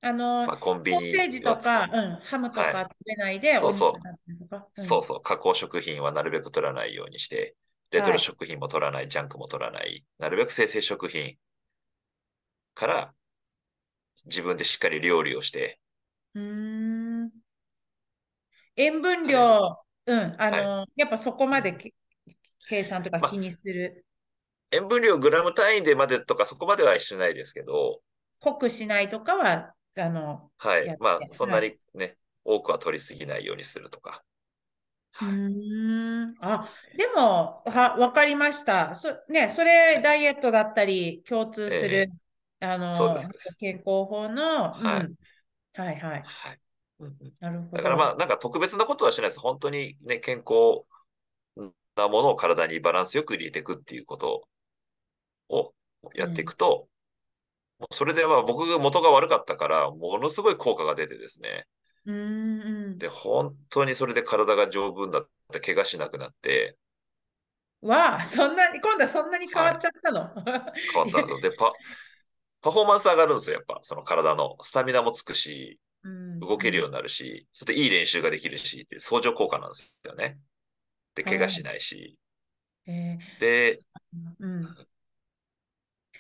[0.02, 2.88] あの、まあ、コンビソーニセージとか、うん、ハムとかはい。
[2.92, 3.94] 食べないで、そうそう。
[3.94, 4.68] お肉だったりとか。
[4.78, 4.88] うん。
[4.88, 7.56] そうそう、加工食品はなるべく取らないようにして、
[7.92, 8.18] レトはい。
[8.18, 11.38] ル食品も取らない、ジャンクも取らない、なるべく生成食品
[12.74, 13.14] から
[14.26, 15.80] 自分でしっかり料理をして、
[16.34, 17.32] うーん。
[18.76, 21.94] 塩分量、うん、あの、やっぱそこまでけ
[22.66, 24.06] 計算とかまあ気にする。
[24.72, 28.02] 塩分量グラム単位でまでとかそこまではしないですけど、
[28.40, 30.96] 濃くしないとかは、あの、はい。
[31.00, 34.24] まあ、そんなにね、多くは取りすぎないようにするとか。
[35.22, 35.44] うはい。
[35.50, 38.96] ーん、あ、でも、は、わかりました。
[38.96, 42.08] そ、ね、それ、ダイエットだったり、共通する、
[42.62, 45.16] あの、健康法の、うん、
[45.74, 46.24] はいはいはい。
[46.24, 46.60] はい。
[47.00, 48.16] うんうんなるほだからまあ、ど。
[48.16, 49.40] なんか特別なことはしないです。
[49.40, 50.86] 本当にね、健康
[51.96, 54.46] なものを体にバランスよく入れていくっていうこと
[55.50, 55.74] を
[56.16, 56.88] やっていくと、
[57.80, 61.68] もうそれでまあ僕が元が悪かったから、ものすごい効果が出てですね。
[62.06, 63.00] うーん、うん。
[63.00, 66.78] で、本当にそれで体が丈夫になって、怪我しなくなって、
[67.82, 70.30] わあ、そんなに、今度はそんなに変わっちゃったの？
[70.92, 71.40] 変わったんですよ。
[71.40, 71.80] で、パ、
[72.62, 73.80] パフォーマンス上がるんですよ、やっぱ。
[73.84, 80.40] その体のスタミナもつくし、うん動けるようになるし、そしていい練習ができるし、って相乗効果なんですよね。
[81.16, 82.18] で、怪我しないし、
[82.86, 84.88] えで、ーうん。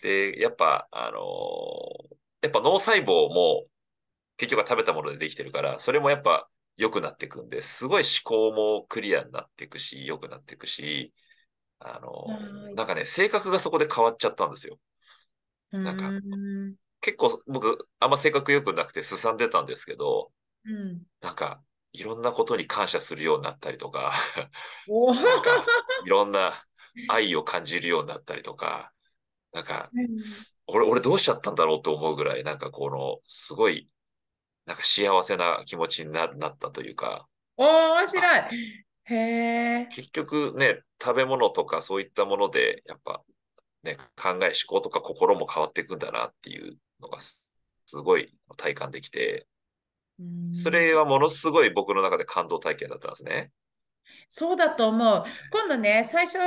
[0.01, 3.67] で、やっぱ、あのーやっぱ脳細胞も
[4.38, 11.13] 結局は食べたものでできてるから、それもやっぱ良くなっていくんで、すごい思考もクリアになっていくし、良くなっていくし、
[11.80, 14.80] あのーはいなんかね、性格がそこで変わっちゃったんですよ。
[15.71, 16.75] なんかうん。
[17.01, 20.31] 結構僕、あんま性格良くなくてすさんでたんですけど、
[20.65, 21.01] うん。
[21.21, 24.13] なんか、いろんなことに感謝するようになったりとか、
[24.88, 25.65] なんか、
[26.05, 26.65] いろんな
[27.07, 28.93] 愛を感じるようになったりとか、
[29.51, 29.91] なんか、
[30.67, 33.89] 俺、俺どうしちゃったんだろうと思うぐらい、なんかこの、すごい、
[34.65, 37.67] なんか幸せな気持ちにななったというか、おー、
[37.99, 38.41] 面白い。
[39.05, 39.15] へ
[39.81, 39.88] え。
[39.91, 43.23] 結局ね、食べ物とかそういったもので、やっぱ、
[43.84, 47.48] ね、考え、思考とか心も変わっていくんだなっていうのがす、
[47.86, 49.48] すごい体感できて、
[50.20, 53.52] うんそれはものすごい僕の中で感動体験だったんですね。
[54.30, 55.24] そうだと思う。
[55.52, 56.38] 今度ね、最初、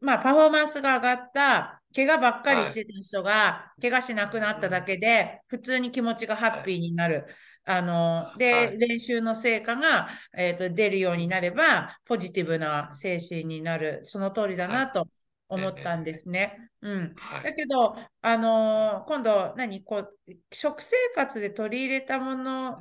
[0.00, 7.26] まあ、パフォーマンスが上がった、怪我ばっかりしてた人が、怪我しなくなっただけで、普通に気持ちがハッピーになる。
[7.64, 14.00] あの、で、はい練習の成果が、えーと、出るようになれば、ポジティブな精神になる。
[14.04, 15.08] その通りだなと
[15.48, 16.70] 思ったんですね。
[16.82, 17.14] うん。
[17.16, 17.44] はい。
[17.44, 19.82] だけど、あのー今度、何？
[19.84, 20.18] こう、
[20.52, 22.80] 食生活で取り入れたもの、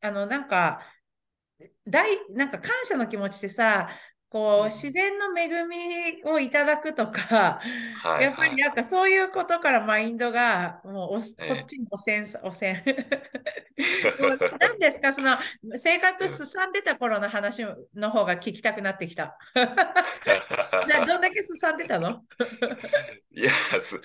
[0.00, 0.80] あの、なんか、
[1.86, 3.88] 大、なんか感謝の気持ちってさ、
[4.32, 7.60] こう、うん自然の恵みをいただくとか、
[8.02, 11.60] はいやっぱりなんかそういうことからマインドが、もうおそええ。
[11.60, 12.82] っちに汚染さ、汚染。
[14.58, 15.36] 何ですか、その、
[15.76, 17.62] 性格すさんでた頃の話
[17.94, 19.36] の方が聞きたくなってきた。
[20.88, 22.22] などんだけすさんでたの？
[23.32, 24.00] いや、す、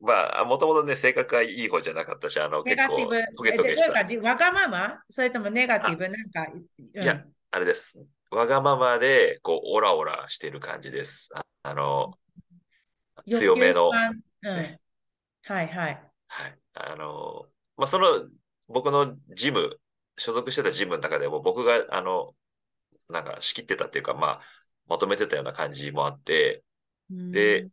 [0.00, 4.04] まあ、もともとね、性格はいい方じゃなかったし、あの、ネ結構トゲトゲした。
[4.22, 5.02] わがまま？
[5.10, 6.04] それともネガティブ？
[6.04, 6.52] あなんか、
[6.94, 7.02] うん。
[7.02, 7.98] いや、あれです。
[8.30, 11.30] わがままで、こう、オラオラしてる感じです。
[11.34, 12.18] ああの、
[13.26, 13.90] 欲強めの
[14.42, 14.56] うん。
[14.56, 14.80] ね
[15.44, 16.12] はいはい。
[16.28, 16.58] はい。
[16.74, 18.28] あの、まあ、その、
[18.68, 19.78] 僕のジム、
[20.16, 22.34] 所属してたジムの中でも、僕が、あの、
[23.08, 24.42] なんか仕切ってたっていうか、まあ、
[24.86, 26.64] まとめてたような感じもあって、
[27.32, 27.72] でうん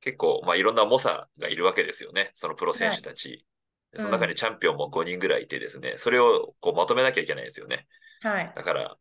[0.00, 2.30] 結構、まあ、いろんな猛者がいるわけですよね。
[2.34, 3.26] そのプロ選手たち。
[3.26, 3.46] い
[3.92, 7.86] でその中にチャンピオンも5人ぐらいいてですね、それをこうまとめなきゃいけないんですよね。
[8.22, 8.52] はい。
[8.54, 8.96] だから、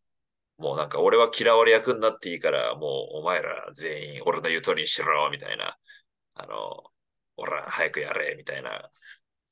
[0.63, 5.77] もうなんか俺は嫌われ役になっていいから、もうお前ら全員俺の言う通りにしろ、みたいな。
[6.35, 6.83] あの、
[7.35, 8.89] ほら、早くやれ、みたいな。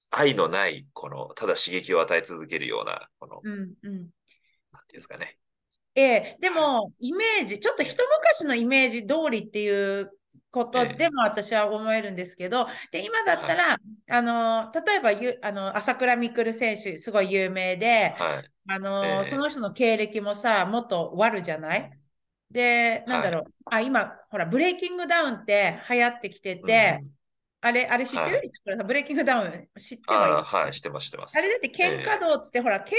[0.10, 3.94] 愛のない、この、ただ刺激を与え続けるような、この、うんうん。
[4.72, 5.38] なんていうんですかね。
[5.96, 10.12] ええ、でも、イメージ、ちょっと一昔のイメージ通りっていう
[10.52, 13.78] ことええでも私は思えるんですけど、で、今だったら、
[14.10, 18.52] あの、例えばゆ、あの、朝倉未来選手、すごい有名で、はい。
[18.68, 19.26] あの、ええ。
[19.26, 21.92] その人の経歴もさ、もっと悪じゃない？
[22.50, 27.12] で、なんだろう、あ、今、ほら、ブレイキングダウンって流行ってきてて、うん
[27.64, 28.52] あれ、あれ知ってる、
[28.88, 30.36] ブレイキングダウン知ってはいる？
[30.36, 31.38] ああ、はい、してます、してます。
[31.38, 32.96] あれだって喧嘩道っつって、ほら、喧嘩さ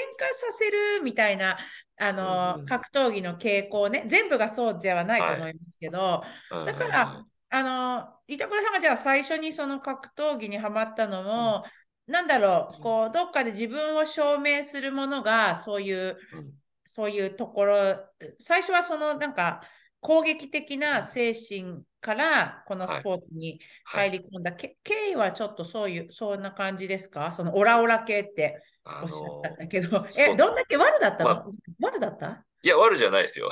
[0.50, 1.58] せるみたいな、
[2.02, 2.66] あの、うんうん。
[2.66, 11.64] 格闘技の傾向ね、全部がそうではないと思いますけど、うんだから、あの、板倉さんがじゃあ最初にその格闘技にはまったのも、
[12.06, 16.52] なんだろう、こう、どっかで自分を証明するものが、そういう、うん。
[16.84, 17.96] そういうところ、
[18.40, 19.62] 最初はそのなんか
[20.02, 27.30] 攻撃的な精神からこのスポーツにはい入り込んだ、け経緯はちょっとそういう、そんな感じですか？
[27.32, 31.30] そのオラオラ系ってあおっしゃのったんだけど、え、どんだけ悪だったの、
[31.78, 32.44] ま悪だった？
[32.64, 33.48] いや、悪じゃないですよ。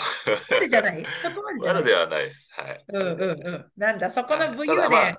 [0.51, 1.05] 悪じゃない？
[1.23, 1.83] そこまでじゃない？
[1.83, 2.53] 悪ではないです。
[2.55, 2.85] はい。
[2.89, 3.73] うんうんうん。
[3.77, 5.19] なんだ、そこの武勇はいただま伝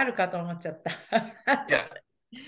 [0.00, 0.90] あるかと思っちゃった。
[1.68, 1.90] いや、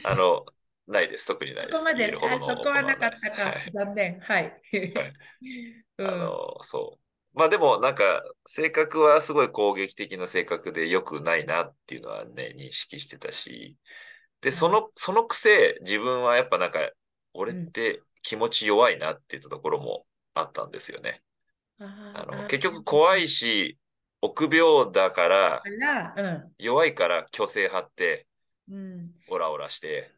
[0.04, 0.44] あの、
[0.86, 1.26] ないです。
[1.26, 1.82] 特にないです。
[1.82, 3.70] そこまで、あそこはなかったかはない。
[3.72, 4.20] 残念。
[4.20, 4.42] はい。
[4.42, 5.12] はい
[5.98, 6.99] うんあの、そう。
[7.32, 13.76] まあでも、なんか、性格はすごい攻撃的な性格で良くないなっていうのはね、認識してたし、
[14.40, 16.90] で、その、そのくせ、自分はやっぱなんか、
[17.32, 21.22] 俺って気持ち弱いなって言ったところもあったんですよね。
[21.78, 23.78] あの、結局怖いし、
[24.20, 25.62] 臆病だから。
[26.58, 28.26] 弱いから虚勢張って、
[28.68, 30.10] うん、オラオラして、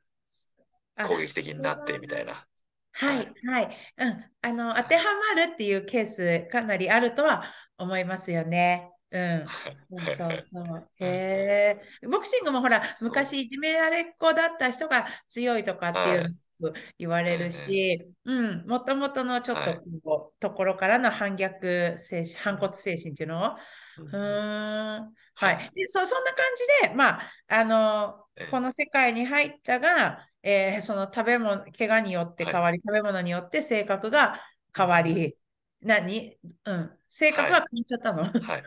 [0.96, 2.46] あ攻撃的になってみたいな。
[2.92, 4.24] はい、はい、うん。
[4.42, 7.44] あの、当てはまるっていうケース、かなりあるとは
[7.78, 8.92] 思いますよね。
[9.10, 9.46] うん。
[9.90, 10.88] そうそうそう。
[11.04, 12.06] へえ。
[12.06, 16.22] ボクシングもほら、昔いじめられっ子だった人が強いとかっていう
[16.60, 23.56] の言われるし、うん、もともとのちょっとこう、ところからの反逆精神、反骨精神っていうのを、
[23.98, 25.14] うーん。
[25.34, 25.70] はい。
[25.74, 26.44] でそそんな感
[26.82, 28.46] じで、まあ、あのええ。
[28.46, 34.40] この世界に入ったが、えーその食べ物、怪我によって変わり、食べ物によって性格が
[34.76, 35.36] 変わり、
[35.80, 36.38] 何？
[36.64, 38.62] うん、性格が変わっちゃったの、はい。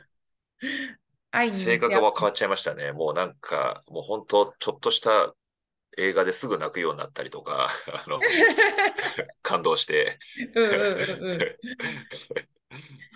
[1.32, 2.92] 愛に性格は変わっちゃいましたね。
[2.92, 5.34] もうなんか、もう本当、ちょっとした
[5.98, 7.70] 映画ですぐ泣くようになったりとか、
[8.06, 8.20] あの、
[9.42, 10.20] 感動して、
[10.56, 11.40] うんうんうんうん。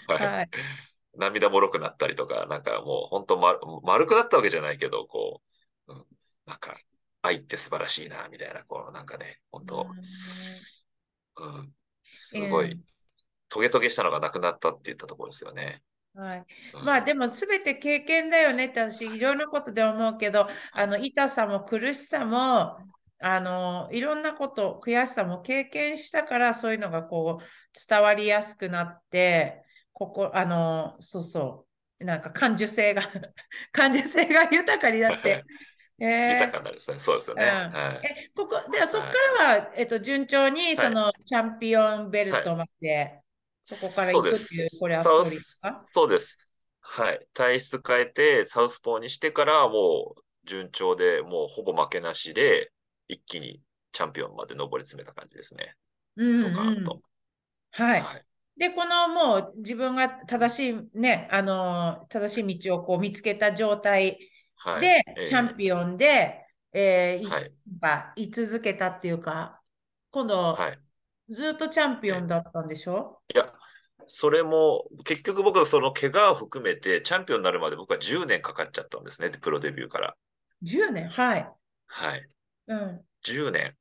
[0.07, 0.23] はい。
[0.23, 0.49] はい。
[1.15, 5.41] 涙もろくなったりとか、なんかもう本当、ま、丸くなったわけじゃないけど、こ
[5.87, 6.05] う、うん、
[6.45, 6.77] なんか、
[7.21, 9.87] 愛って素晴らしいな、みたいな、こう、なんかね、本当、
[11.37, 11.73] うん、
[12.11, 12.79] すごい、
[13.49, 15.81] トゲトゲしたのがなくなったって言ったところですよね。
[16.13, 16.45] はい。
[16.75, 16.85] うん。
[16.85, 22.77] まあでも全て経験だよねって私いろんなことで思うけど、あの痛さも苦しさも、
[23.21, 27.43] あのいろんなこと、悔しさも経験したからそういうのがこう
[27.87, 29.63] 伝わりやすくなって、
[29.93, 31.67] ここ、あの、そうそ
[31.99, 33.01] う、なんか感受性が、
[33.71, 35.43] 感受性が豊かになって、
[35.99, 36.99] えー豊かになるですね。
[36.99, 37.43] そうですよね。
[37.43, 38.07] うんはい。
[38.07, 43.21] え、ここ、ではそこからは、えっと、順調にそのチャンピオンベルトまで、
[43.61, 45.83] そこから行くっていう、これはストーリーですか？
[45.93, 46.37] そうです。
[46.81, 47.27] はい。
[47.33, 52.71] 体質変えて、サウスポーにしてから、もう順調で、もうほぼ負けなしで、
[53.07, 55.75] 一気にチャンピオンまで上り詰めた感じですね。
[56.15, 56.43] うん。
[56.43, 57.01] うん
[57.71, 58.01] はい。
[58.01, 58.25] はい。
[58.57, 64.17] で、このもう自分が正しいね、あの、正しい道をこう見つけた状態
[64.59, 64.81] はい。
[64.81, 67.51] で、えーチャンピオンで、えーいはい。
[67.67, 69.61] なんか居続けたっていうか、
[70.11, 70.79] 今度、はい。
[71.29, 73.21] ずっとチャンピオンだったんでしょ？
[73.33, 73.53] いや、
[74.07, 80.15] それも、結局僕はその怪我を含めて、チャンピオンになるまで僕は10年かかっちゃったんですね、プロデビューから。
[80.61, 81.09] ?10 年？
[81.09, 81.53] はい。
[81.87, 82.29] はい。
[82.67, 83.05] うん。
[83.23, 83.77] 10年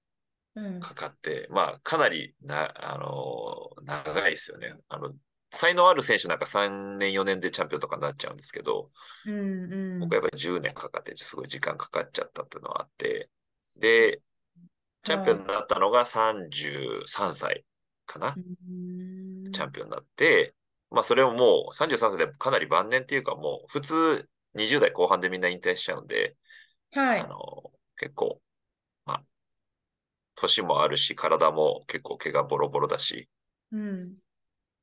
[0.54, 0.80] うん。
[0.80, 4.74] かかって、まあ、かなりな、あのー長いですよね。
[4.88, 5.12] あの、
[5.50, 8.90] 才能ある選手なんか3年、4年でチャンピオンとかになっちゃうんですけど、
[9.26, 9.98] うんうん。
[10.00, 13.30] 僕はやっぱり10年かかって、すごい時間かかっちゃったっていうのがあって、
[13.76, 14.20] で、
[15.02, 17.64] チャンピオンになったのが33歳
[18.06, 20.54] かな、うんチャンピオンになって、
[20.90, 26.36] まあそれをもう33歳でかなり晩年っていうかもう普通20代後半でみんな引退しちゃうんで、
[26.92, 27.26] はいあ。
[27.26, 28.40] の、結構、
[29.06, 29.24] まあ、
[30.34, 33.28] 年もあるし、体も結構怪我ボロボロだし、
[33.72, 34.14] うん。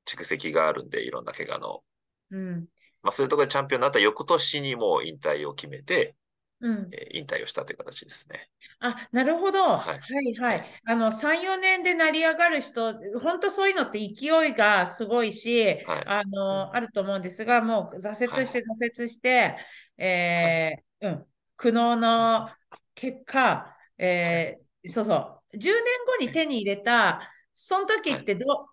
[0.06, 1.84] 蓄積があるんで、いろんな怪我の。
[2.32, 2.68] うん。
[3.01, 6.16] まあそういうところでチャンピオンになった翌年にもう引退を決めて、
[6.62, 6.89] うん。
[6.91, 8.49] えー引退をしたという形ですね。
[8.80, 9.64] あ、なるほど。
[9.64, 9.99] ははい
[10.32, 10.64] いははいい。
[10.86, 19.58] あの、3、4年で成り上がる人、本当そういうのって勢いがすごいし、はいあの、あると思うんですが、もう挫折して挫折して、
[19.97, 21.26] えーうん、
[21.58, 22.49] 苦悩の
[22.93, 25.84] 結果、えーそうそう、10年
[26.20, 28.70] 後に手に入れた、その時ってど、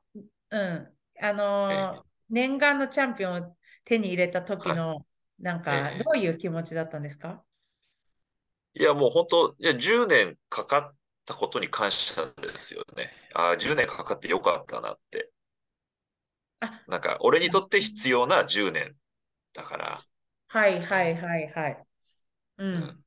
[0.51, 0.89] うん、
[1.23, 5.07] あのえ念願のチャンピオンを手に入れた時の、
[5.39, 7.45] なんか、ええどういう気持ちだったんですか？
[8.75, 10.95] いや、もう本当、いや、10年かかっ
[11.27, 13.11] たことに感謝ですよね。
[13.35, 15.31] ああ、10年かかってよかったなって。
[16.61, 18.97] あなんか、俺にとって必要な10年
[19.53, 20.05] だから、
[20.49, 21.87] はいはいはいはい。
[22.73, 22.79] う。
[22.79, 23.05] うんん。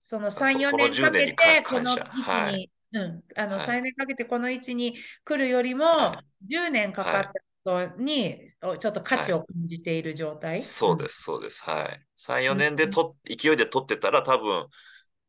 [0.00, 3.70] そのそ3、4その年か10年けて、この位感謝置はいに、うん、あの、はい。
[3.70, 10.74] 3年かけてこの位置に来るよりもは、10年かかったことに、おちょっと価値を感じている状態？
[10.74, 11.62] そうです、そうです。
[11.64, 12.06] はい。
[12.16, 12.70] 3、4うん。
[12.70, 14.68] 年でと、勢いで取ってたら多分、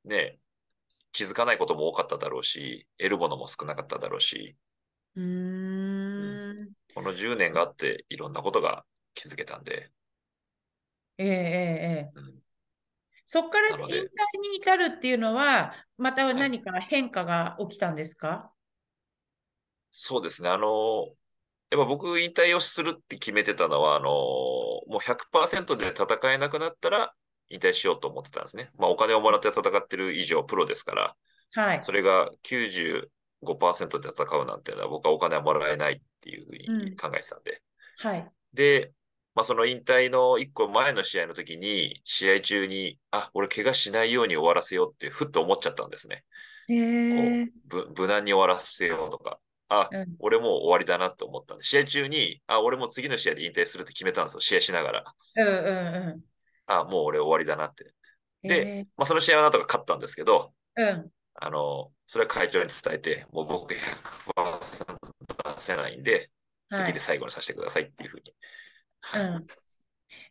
[0.05, 0.39] ね、
[1.13, 4.57] 気づかないことも多かっただろうし、得るものも少なかっただろうし、
[5.15, 6.73] うーん。
[6.93, 9.91] この10年があっていろんなことが気づけたんで、
[11.17, 12.15] ええええええ。
[12.15, 12.43] うん、
[13.31, 13.89] そこから引退
[14.41, 18.51] に至るっていうのは、またはい何か変化が起きたんですか？
[19.91, 20.49] そうですね。
[20.49, 21.05] あの、
[21.69, 27.13] やっぱ僕引退をするって決めてたのは、あの、もう100%で戦えなくなったら
[27.49, 28.71] 引退しようと思ってたんですね。
[28.79, 31.15] まあお金をもらって戦ってる以上プロですから、
[31.51, 31.83] はい。
[31.83, 37.61] それが95%で戦うなんていうのは僕はお金はもらえないっていうふうに考えてたんで。
[37.99, 38.31] はい。
[38.55, 38.91] で、
[39.39, 46.25] まあその引退の一個前の試合の時に、試合中に、あ、俺怪我しないように終わらせようってふっと思っちゃったんですね。
[46.67, 55.03] こう、ぶ無難に終わらせようとか、あ、うん俺もう終わりだなって思ったんで、試合中に、あ、俺もう次の試合で引退するって決めたんですよ、試合しながら。
[55.37, 56.21] うんうん
[56.65, 57.85] あ、もう俺終わりだなって。
[58.43, 58.49] うん。
[58.49, 61.11] でへまあその試合はなんとか勝ったんですけど、えうん。
[61.35, 64.97] あの、それは会長に伝えて、もう僕100%
[65.55, 66.29] 出せないんで、はい
[66.71, 68.23] 次で最後にさせてくださいっていうふうに。
[68.25, 68.33] はい
[69.13, 69.47] うん。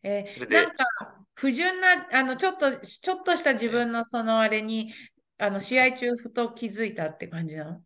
[0.03, 0.87] えーなんか
[1.35, 4.93] 不純な、あの、ちょっと、ちょっとした自分のそのあれに、
[5.39, 7.83] あの、試合中ふと気づいたって感じなの？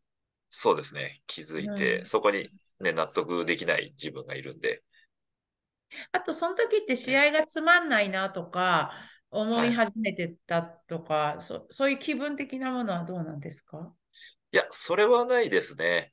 [0.50, 1.22] そうですね。
[1.26, 2.06] 気づいて、うん。
[2.06, 4.82] そこにね、納得できない自分がいるんで、
[6.12, 8.92] あと、その時って試合がつまんないなとか、
[9.30, 13.94] 思い始めてたとか、そ、そういう気分的なものはどうなんですか？
[14.52, 16.12] いや、それはないですね。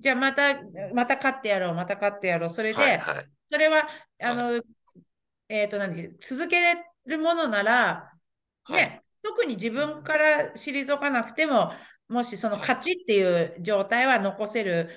[0.00, 0.54] じゃあ、また、
[0.94, 2.50] また勝ってやろう、また勝ってやろう。
[2.50, 3.30] それで、はい、はい。
[3.52, 3.88] それは、
[4.22, 4.62] あの、
[5.48, 5.94] えっ、と、何？
[5.94, 8.12] で続けれるものなら、
[8.64, 8.82] はい。
[8.82, 11.72] ね、特に自分から退かなくても、
[12.08, 14.90] もしそのはい勝ちっていう状態は残せる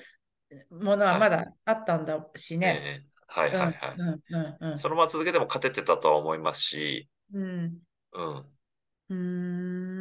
[0.70, 2.80] ものははいまだあったんだしね。
[2.82, 3.74] ええはいはいはい。
[3.98, 7.78] うんうんうんそのまま続けても勝ててたとは思いますし、うん。
[8.12, 8.36] うん。
[8.36, 9.93] うーん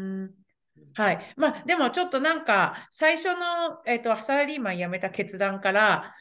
[0.95, 1.33] はい。
[1.37, 6.13] まあ、でもちょっとなんか、最初の、えっと、サラリーマン辞めた決断から、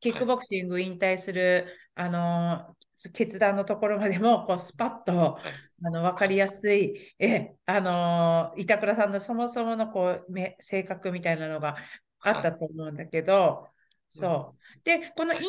[0.00, 5.52] キックボクシング引退する、あのー、決断のところまでも、こう、スパッと、はい。
[5.86, 11.76] あの、わかりやすい、え、あのー、板倉さんのそもそもの、こう、め、性格みたいなのが
[12.20, 13.68] あったと思うんだけど、
[14.08, 14.80] そう。
[14.84, 15.48] で、この引退後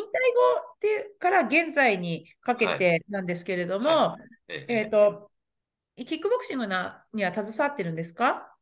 [0.76, 4.18] ってから現在にかけてなんですけれども、
[4.48, 5.32] えっと、
[5.96, 8.55] キックボクシングなには携わってるんですか？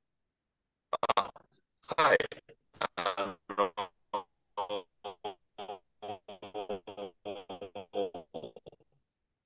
[1.98, 2.18] はい。
[2.96, 3.74] あの、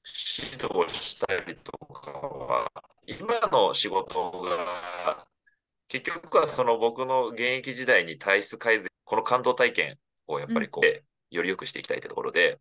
[0.06, 2.72] 指導したりとかは、
[3.06, 5.28] 今の仕事が、
[5.88, 12.60] 結局はその僕の現役時代に体質改善、この感動体験をやっぱりこう、より良くしていきたいってところで、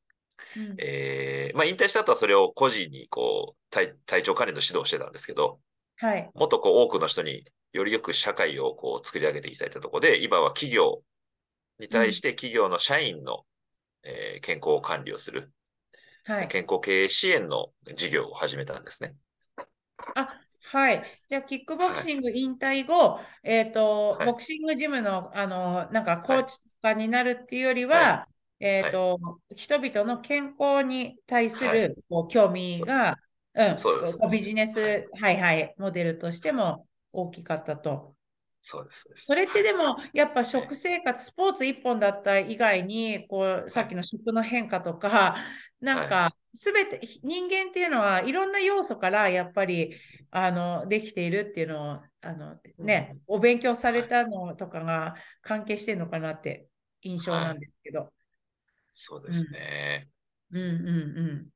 [0.56, 5.60] うんえーまあ引退した後はそれを個人にこう、体、体調管理の指導をしてたんですけど、
[5.96, 6.30] はい。
[6.34, 7.44] もっとこう多くの人に
[7.76, 11.02] よりよく社会をこう作り上げていきたいというところで、今は企業
[11.78, 13.44] に対して企業の社員の、
[14.04, 15.52] えー健康管理をする、
[16.24, 16.48] はい。
[16.48, 19.14] 健康経営支援の事業を始めたんですね。
[20.14, 20.40] あ、
[20.72, 21.04] はい。
[21.28, 24.26] じゃあ、キックボクシング引退後、えっと、はい。
[24.26, 28.28] ボクシングジムの、あの、なんか、コーチとかになるっていうよりは、は
[28.60, 29.18] えっと、
[29.54, 31.82] 人々の健康に対すはい。
[31.82, 33.16] る、こう、興味が、
[33.54, 33.64] う
[34.26, 35.08] ん、ビジネス、はい。
[35.20, 36.86] はいはい、モデルとしても
[37.16, 38.14] 大きかったと。
[38.60, 39.00] そうです。
[39.02, 45.36] そうですそれってでも、も、やっぱ食生活、スポーツ一本だった以外に、こう、さっきの食の変化とか、
[45.80, 49.96] なんか、すべて、人間っていうのはいろんな要素から、やっぱり、
[50.30, 56.68] あの、できているっていうのを、あの、ね、お勉強されたのとかが関係してるのかなって
[57.02, 58.12] 印象なんですけど。
[58.92, 60.08] そうですね。
[60.50, 61.48] うんうんうん。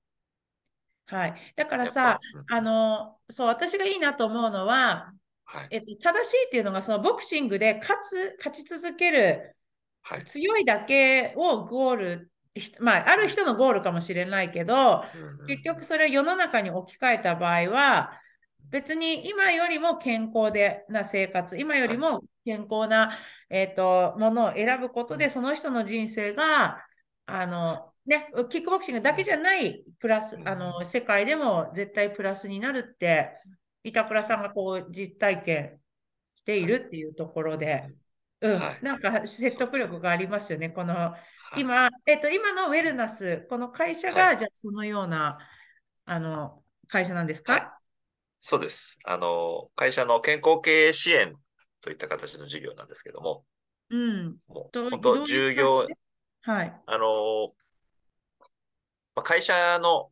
[1.07, 1.55] はい。
[1.57, 5.13] だからさあの、そう、私がいいなと思うのは、
[5.53, 5.69] はい。
[5.73, 9.57] えっと、正しいっていうのが、そのボクシングで勝つ、勝ち続ける、
[10.03, 10.25] はい。
[10.25, 18.13] 強いだけをゴール、ひまあ、ある人のゴールかもしれないけど、うんうん結局それを世の中に置き換えた場合は、
[18.71, 26.85] 別に今よりも健康でな生活、今よりも健康な、えっと、ものを選ぶことで、その人の人生が、
[27.27, 33.33] あの、ね、キックボクシングだけじゃないプラス、あの、世界でも絶対プラスになるって、
[33.83, 35.81] 板倉さんがこう実体験
[36.35, 37.91] しているっていうところで、
[38.41, 38.85] うん、はい。
[38.85, 40.71] なんか説得力がありますよね。
[40.71, 41.17] この、は
[41.57, 41.61] い。
[41.61, 44.39] 今、えっと、今のウェルナス、この会社が、はい。
[44.39, 45.39] じゃあそのような、
[46.07, 47.69] あの、会社なんですか、はい。
[48.39, 48.99] そうです。
[49.05, 51.35] あの、会社の健康経営支援
[51.81, 53.45] といった形の事業なんですけども、
[53.91, 54.39] うん。
[54.49, 55.87] もどうう本当、従業
[56.43, 56.83] はい。
[56.87, 57.55] あの、
[59.15, 60.11] まあ会社の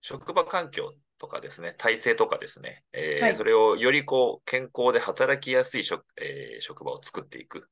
[0.00, 7.68] 職場環境とかですね、体制とかですね、えーはいそれをよりこう健康で働きやすい職,、えー職場を作っていく。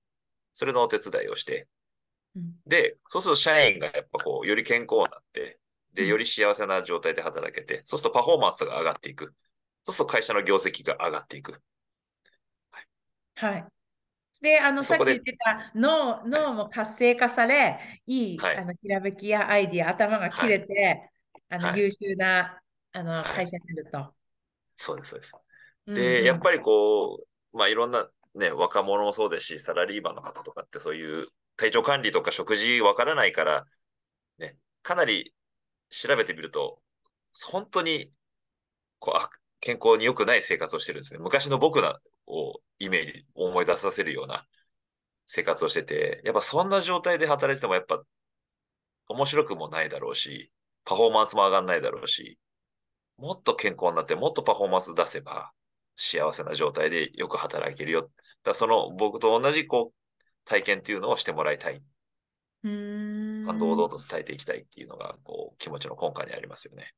[0.53, 1.69] それのお手伝いをして、
[2.37, 5.61] うんで、そうすると社員がやっぱこう、より健康になって、
[5.93, 9.35] で、うんより幸せな状態で働けて、そうするとパフォーマンスが上がっていく。
[9.85, 11.63] そうすると会社の業績が上がっていく。
[13.35, 13.67] はい。
[14.43, 21.11] で、あの、さっき言ってた脳、脳も活性化され、いい、はいあの、ひらめきやアイディア、頭が切れて、
[21.51, 22.61] あの、はい優秀な、
[22.95, 24.15] あの、はい会社になると。
[24.77, 25.37] そうです、そうです。
[25.87, 27.21] うんで、うんやっぱりこ
[27.53, 33.65] う、まあいろんなね、若者もそうですし、サラリーマンの方とかってそういう体調管理とか食事わからないから、
[34.39, 35.35] ね、かなり
[35.91, 36.81] 調べてみると、
[37.51, 38.11] 本当に、
[38.99, 39.29] こう、あ
[39.61, 41.21] 健康に良くない生活をしてるんですね。
[41.21, 44.47] 昔の僕らをイメージ、思い出させるような
[45.27, 48.03] 生活をしてて、やっぱそんな状態で働いててもやっぱ
[49.09, 50.51] 面白くもないだろうし、
[50.85, 52.39] パフォーマンスも上がんないだろうし、
[53.17, 55.53] もっと健康になってもっとパフォーマンス出せば
[55.97, 58.11] 幸せな状態でよく働けるよ。
[58.43, 59.95] だその僕と同じこう
[60.45, 61.83] 体験っていうのをしてもらいたい。
[62.65, 66.95] うーん感動をどんどん伝えていきたいっていうのがこう気持ちの根幹にありますよね。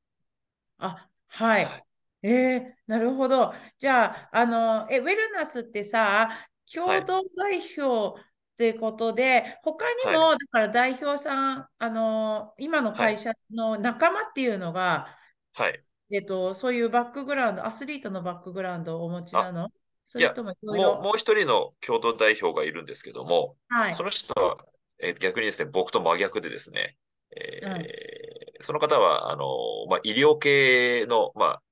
[0.78, 1.64] あ、はい。
[1.64, 1.86] はい
[2.22, 3.54] えー、なるほど。
[3.78, 8.24] じゃあ、あの、え、ウェルナスってさ、共同代表っ
[8.56, 15.16] てことで、他にも、だから代表さん、あの、今の会社の仲間っていうのが、
[15.52, 15.84] はい。
[16.10, 19.68] えっと、そういうバックグラウンド、アスリートのバックグラウンドをお持ちなの？
[20.04, 21.02] それともいろいもう、ろ。
[21.02, 24.02] もう一人の共同代表がいるんですけども、はいそ。
[24.04, 24.56] の人は、
[25.00, 26.96] えー逆にですね、僕と真逆でですね、
[27.36, 29.44] えーその方は、あの、
[29.90, 31.62] まあ、医療系の、まあ、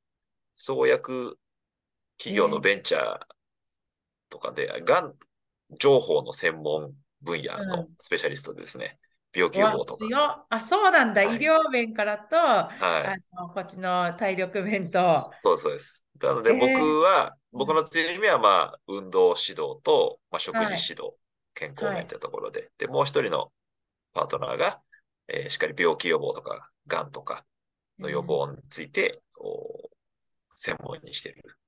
[0.53, 1.39] 創薬
[2.19, 3.19] 企業のベンチャー
[4.29, 5.15] とかで、がん
[5.79, 8.99] 情報の専門分野うのスペシャリストでですね、
[9.35, 10.13] 病気予わ防とか。
[10.49, 11.23] あ、そうなんだ。
[11.23, 13.25] はい医療面からと、あはい。
[13.33, 15.33] のこっちの体力面と。
[15.43, 16.07] そうそうです。
[16.21, 21.17] なので、えー僕は、僕の強みは、まあ、運動指導と、まあ、食事はい指導、
[21.55, 23.53] 健康面というところで、で、もう一人の
[24.13, 24.83] パートナーが、
[25.29, 27.47] えーしっかり病気予防とか、がんとか
[28.01, 29.97] の予防について、こう
[30.57, 31.59] 専門にしている。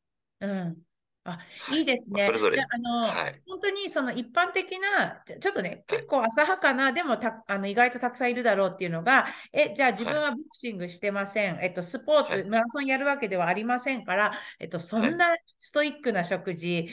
[0.41, 0.87] うん。
[1.27, 1.79] あ、はい。
[1.79, 2.15] いいですね。
[2.15, 2.59] まあそれぞれ。
[2.59, 3.43] あ、あの、はい。
[3.47, 11.59] 本当にその一般的な、ちょっとね、はい結構浅はかな、でもた、あの、意外とたくさんいるだろうっていうのが、え、じゃあ自分はいはボクシングしてません。
[11.63, 12.45] えっと、スポーツ、はい。
[12.45, 16.89] マラソンやるわけではありませんから、えっと、そんなストイックな食事、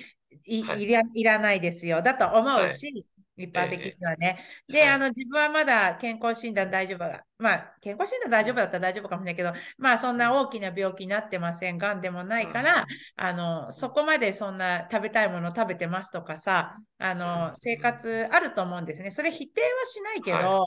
[0.46, 0.84] い、はい。
[0.84, 2.02] いら、いらないですよ。
[2.02, 2.70] だと思うはい。
[2.70, 3.06] し、
[3.36, 4.40] 一般的にはね。
[4.68, 7.26] で、えはいあの、自分はまだ健康診断大丈夫だ。
[7.40, 11.78] まあ、健康診断大丈夫だったら大丈夫かもしれないけど、まあ、そんな大きな病気になってません。
[11.78, 19.10] がんでもないから、あの、そこまでそんな食べたいもの食べてますとかさ、あの、生活あると思うんですね。
[19.10, 20.66] それ否定はしないけど、は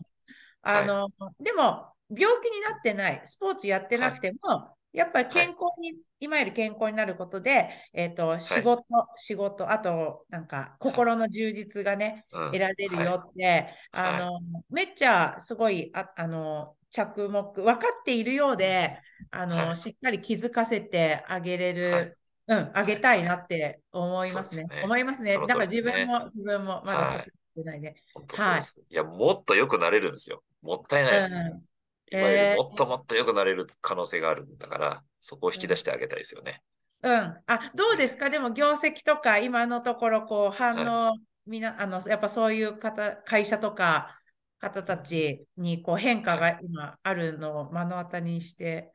[0.63, 1.09] あの、
[1.39, 8.85] でも、病気になってない、スポーツやってなくても、やっぱり健康に、今より健康になることで、えっと、仕事、
[9.17, 12.47] 仕事、あと、なんか、心の充実がね、うん。
[12.47, 13.73] 得られるよって、はい。
[13.93, 14.41] あの、
[14.71, 18.99] めっちゃすごい、あ、あの、着目、分かっているようで、
[19.31, 19.77] あの、はい。
[19.77, 22.15] しっかり気づかせてあげれる、はい。
[22.49, 24.63] うん、あげたいなって思いますね。
[24.63, 24.83] すね。
[24.83, 25.37] 思いますね。
[25.37, 27.09] だから自分も、自分もまだはい。
[27.09, 27.97] そうしてないね。
[28.15, 28.81] 本当そうです。
[28.89, 30.43] いや、もっと良くなれるんですよ。
[30.63, 31.35] もったいないです。
[31.37, 31.63] うん
[32.11, 36.63] 今よえーりもっともっと良くなれる可能性があるんだから、そこを引き出してあげたいですよね。
[37.03, 37.13] うん。
[37.47, 38.31] あ、どうですか？
[38.31, 44.21] でも業績とか今のところこう反応、みな、あの、やっぱそういう方、会社とか
[44.59, 48.93] 方たちにこう変化が今あるのを目の当たりにして。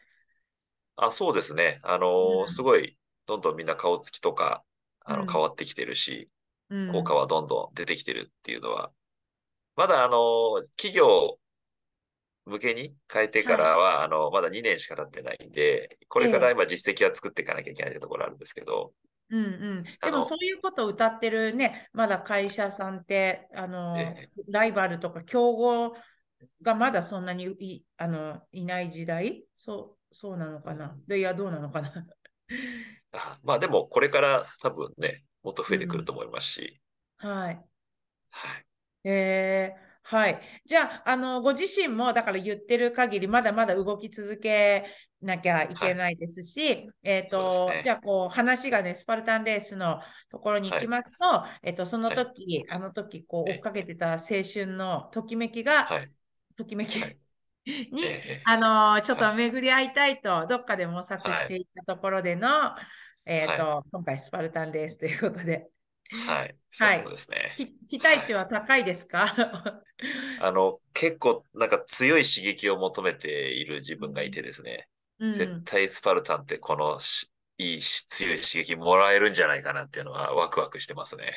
[0.95, 1.79] あ、そうですね。
[1.83, 4.63] あのーうんすごい、どんどんみんな顔つきとか、
[5.05, 6.29] あの、うん変わってきてるし、
[6.69, 6.91] うん。
[6.91, 8.91] 効果はどんどん出てきてるっていうのは、
[9.75, 11.37] まだあのー企業
[12.45, 18.93] 向けに変えてからは、あの、まだ2年しか経ってないんで、これから今実績は作っていかなきゃいけないところあるんですけど、
[19.29, 19.47] うんう
[19.79, 19.83] ん。
[19.83, 25.95] でもそういうことを歌ってるね、まだ会社さんって、あの、えライバルとか競合
[26.61, 29.45] がまだそんなにい、あの、いない時代？
[29.55, 30.97] そう、そうなのかな？
[31.07, 32.07] で、いや、どうなのかな？
[33.13, 36.81] あまあでもこれから多分ね、もっと増えてくると思いますし、
[37.17, 37.65] はい。
[38.31, 39.09] はい。
[39.09, 40.41] えーはい。
[40.65, 44.85] じゃあ、あの、ご自身も、だから言ってる限り、まだまだ動き続け
[45.21, 47.81] なきゃいけないですし、えっそうと、ね。
[47.83, 53.53] じゃあ、こう、話がね、スパルタンレースのところに行きますと、えっと、その時、あの時、こう、ええ。
[53.53, 56.11] 追っかけてた青春のときめきが、はい。
[56.57, 57.17] ときめきはい。
[57.91, 59.35] に、ええあのーちょっとはい。
[59.35, 62.75] 巡り合いたいと、どっかで模索していったところでの、
[63.25, 65.69] えっと、今回、スパルタンレースということで、
[66.11, 66.55] はい。
[66.69, 67.51] そうですね。
[67.57, 69.81] き期待値は高いですか？
[70.37, 74.87] あの、結構なんか強い刺激を求めている自分がいてですね、
[75.19, 81.33] うん絶対スパルタンってこのしいいし強い刺激もらえるんじゃないかなっていうのはワクワクしてますね。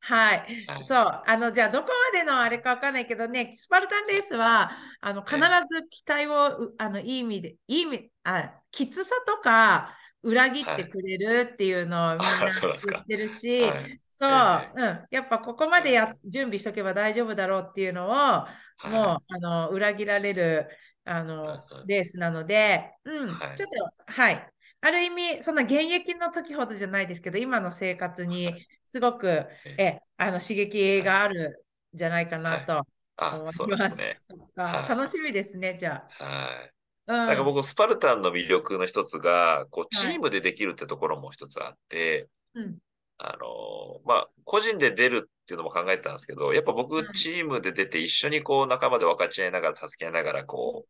[0.00, 0.46] はい。
[0.66, 1.22] はいそう。
[1.26, 4.70] あの、じゃあ、どこまでのあれかわかんないけどね、スパルタンレースは、
[5.00, 5.36] あの、必
[5.68, 15.06] ず期待を、うあの、いい意味で、いい意味、あ、きつさとか、裏切ってくれるっていうのをみんなあそうなんですか言ってるし、はいそう、えうん。
[15.10, 18.48] やっぱここまでや、準備しとけば大丈夫だろうっていうのを、は
[18.84, 18.90] い。
[18.90, 20.68] もう、あの、裏切られる、
[21.04, 23.56] あのレースなので、うん、はい。
[23.56, 23.68] ちょっ
[24.06, 24.52] と、はい。
[24.80, 31.64] ある意味、そんな現役の時ほどじゃないですけど、今の生活にすごく、ええ、あの刺激がある
[31.94, 33.98] んじゃないかなとあ、思います。
[33.98, 34.16] ね。
[34.56, 36.72] 楽しみですね、じゃはい。
[37.06, 37.12] あ。
[37.12, 40.16] うん、なんか僕、スパルタンの魅力の一つが、こう、チはい。
[40.16, 42.78] ームでできるってところも一つあって、うん、
[43.18, 50.86] あのまあ、個人で出るっていうのも考えてたんですけど、やっぱ僕うん、チームで出て一緒にこう、仲間で分かち合いながら、助け合いながら、こ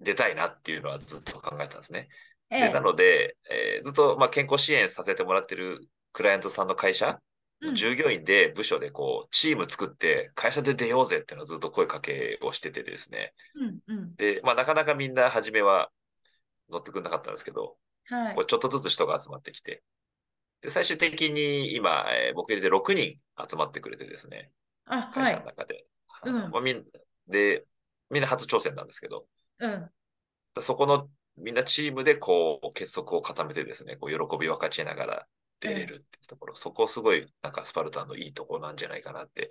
[0.00, 2.08] う、出たいなっていうのはずっと考えてたんですね。
[2.50, 7.18] で、ええなので、えーずっと、まあ、健康支援させてもらってるクライアントさんの会社、
[7.62, 13.34] うん従業員で部署でこう、チーム作って会社で出ようぜっていうのをずっと声かけをしててですね。
[13.54, 14.14] うん、うん。
[14.16, 15.90] で、まあ、なかなかみんな初めは
[16.70, 18.46] 乗ってくれなかったんですけど、はいこう。
[18.46, 19.82] ちょっとずつ人が集まってきて、
[20.60, 24.52] で、最終的に今、えー僕入れて6人集まってくれてですね、
[24.86, 25.34] あ、会はい。
[25.34, 25.86] 社の中で。
[26.24, 26.50] うん。
[26.50, 26.84] まあ、みん
[27.28, 27.66] で、
[28.10, 29.26] みんな初挑戦なんですけど、
[29.58, 29.90] うん、
[30.60, 35.28] そこのみんなチームでこう結束を固めてですね、こう喜び分かち合いながら
[35.60, 39.50] 出れるっていうところ、そこすごいなんかスパルタンのいいところなんじゃないかなって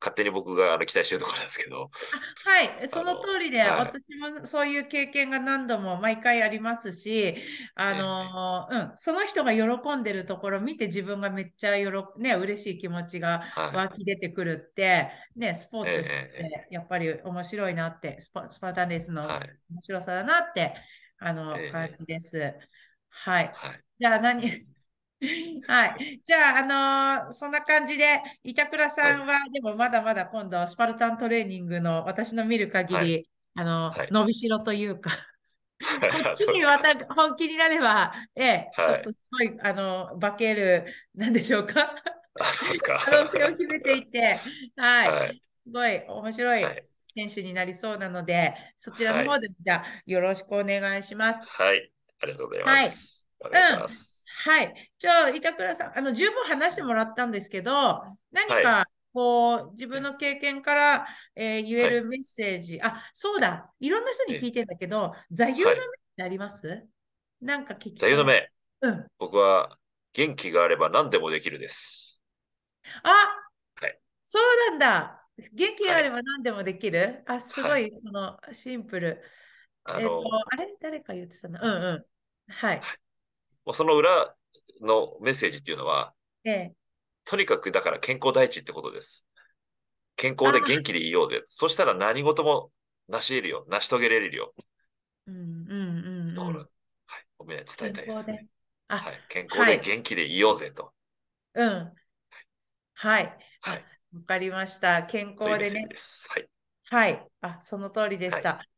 [0.00, 1.90] 勝手に僕があの期待してるところなんですけど、
[2.44, 3.70] はい、その通りで、はい。
[3.80, 7.36] 私もそういう経験が何度も毎回ありますし、
[7.74, 13.76] あの、うん、その人が喜んでるところを見て自分がめっちゃよろ、ね、嬉しい気持ちがはい。
[13.76, 19.50] 湧き出てくるって、ね、スポーツしええて、やっぱり面白いなって、スパ、スパルタンレースのはい。
[19.70, 20.74] 面白さだなって、
[21.18, 21.70] あの、ええ。
[21.70, 22.54] 感じです。
[23.10, 23.50] はい。
[23.54, 23.84] はい。
[23.98, 24.66] じゃあ何
[25.66, 26.20] はい。
[26.24, 35.16] じゃあ、あのーそんな感じで、板倉さんは、でもまだまだ今度、スパルタントレーニングの私の見る限り、はあの、はい伸びしろというか、こ
[36.18, 41.94] っちにまた本気になれば、ええ、はいちょっとすごい、あの、化ける、なんでしょうか。
[42.40, 42.98] あ、そうですか。
[43.04, 44.40] 可能性を秘めていて、
[44.76, 45.08] はい。
[45.10, 45.42] はい。
[45.66, 46.84] すごい面白いはい。
[47.16, 51.40] 選手になりそうなので、そちらの方でも、じゃあ、よろしくお願いします。
[51.40, 51.90] はい。
[52.20, 53.28] ありがとうございます。
[53.40, 54.19] お願いします。
[54.42, 54.92] はい。
[54.98, 65.76] じゃあ、板倉さん、あの、十分話してもらったんですけど、何か、はこう、自分の経験から、えー言えはるメッセージ、あ、そうだ、いろんな人に聞いてんだけど、座右の銘っ
[66.16, 66.88] てあります？
[67.42, 67.94] なんか聞き。
[67.96, 68.50] 座右の銘？
[68.80, 69.06] うん。
[69.18, 69.76] 僕は、
[70.14, 72.22] 元気があれば何でもできるです。
[73.02, 75.26] あ、はいそうなんだ。
[75.52, 79.22] 元気があれば何でもできる、あ、すごい、このシンプル。
[79.84, 80.76] あの、えっと、あれ？
[80.80, 81.60] 誰か言ってたな。
[81.60, 82.52] うんうん。
[82.52, 82.82] はい。
[83.72, 84.34] その裏
[84.80, 86.14] のメッセージっていうのは、
[86.44, 86.74] ええ。
[87.24, 89.26] とにかくだから健康第一ってことです。
[90.16, 91.44] 健康で元気でいようぜ。
[91.48, 92.70] そしたら何事も
[93.08, 93.66] 成し得るよ。
[93.68, 94.54] 成し遂げられるよ。
[95.26, 96.34] うんうんうんうん。
[96.34, 96.68] ところ、はい。
[97.38, 98.46] おめで伝えたいです、ね。
[98.88, 99.24] あ、はい。
[99.28, 100.92] 健康で元気でいようぜと。
[101.54, 101.92] うん。
[102.94, 103.36] はい。
[103.62, 103.84] あはい。
[104.14, 105.04] わかりました。
[105.04, 105.88] 健康でね。
[106.28, 106.48] はい。
[106.90, 107.30] はい。
[107.40, 108.56] あ、その通りでした。
[108.56, 108.69] はい。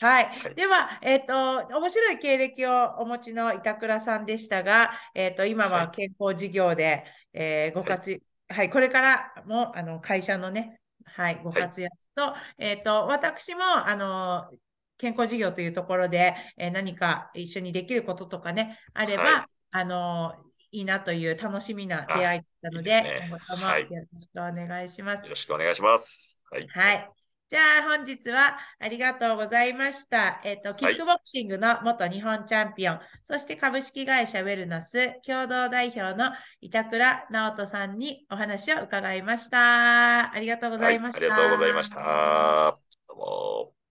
[0.00, 0.54] はい。
[0.54, 1.34] では、えっと、
[1.66, 5.90] 面白い経歴をお持ちの板倉さんでしたが、えっと、今ははい。
[5.92, 14.50] 健康事業で、えーご活、はい、これからも、あの、会社のね、はい、ご活躍と、えっと、私も、あの、
[14.98, 19.46] 健康事業というところで、えー何か一緒にできることとかね、あれば、はい。
[19.72, 20.34] あの、
[20.70, 23.28] いいなという楽しみな出会いだったので、いいですね。
[23.28, 23.82] 今後ともはい。
[23.82, 25.22] よろしくお願いします。
[25.22, 25.28] よ。
[25.28, 26.44] ろしくお願いします。
[26.50, 27.21] はい。
[27.52, 27.58] はい。
[27.58, 30.40] じゃあ本日はありがとうございました。
[30.44, 40.32] えっと、キックボクシングの元日本チャンピオン、そして株式会社ウェルナス共同代表の板倉直人さんにお話を伺いました。
[40.32, 41.20] ありがとうございました。
[41.20, 42.78] はい、ありがとうございました。
[43.08, 43.81] どうも。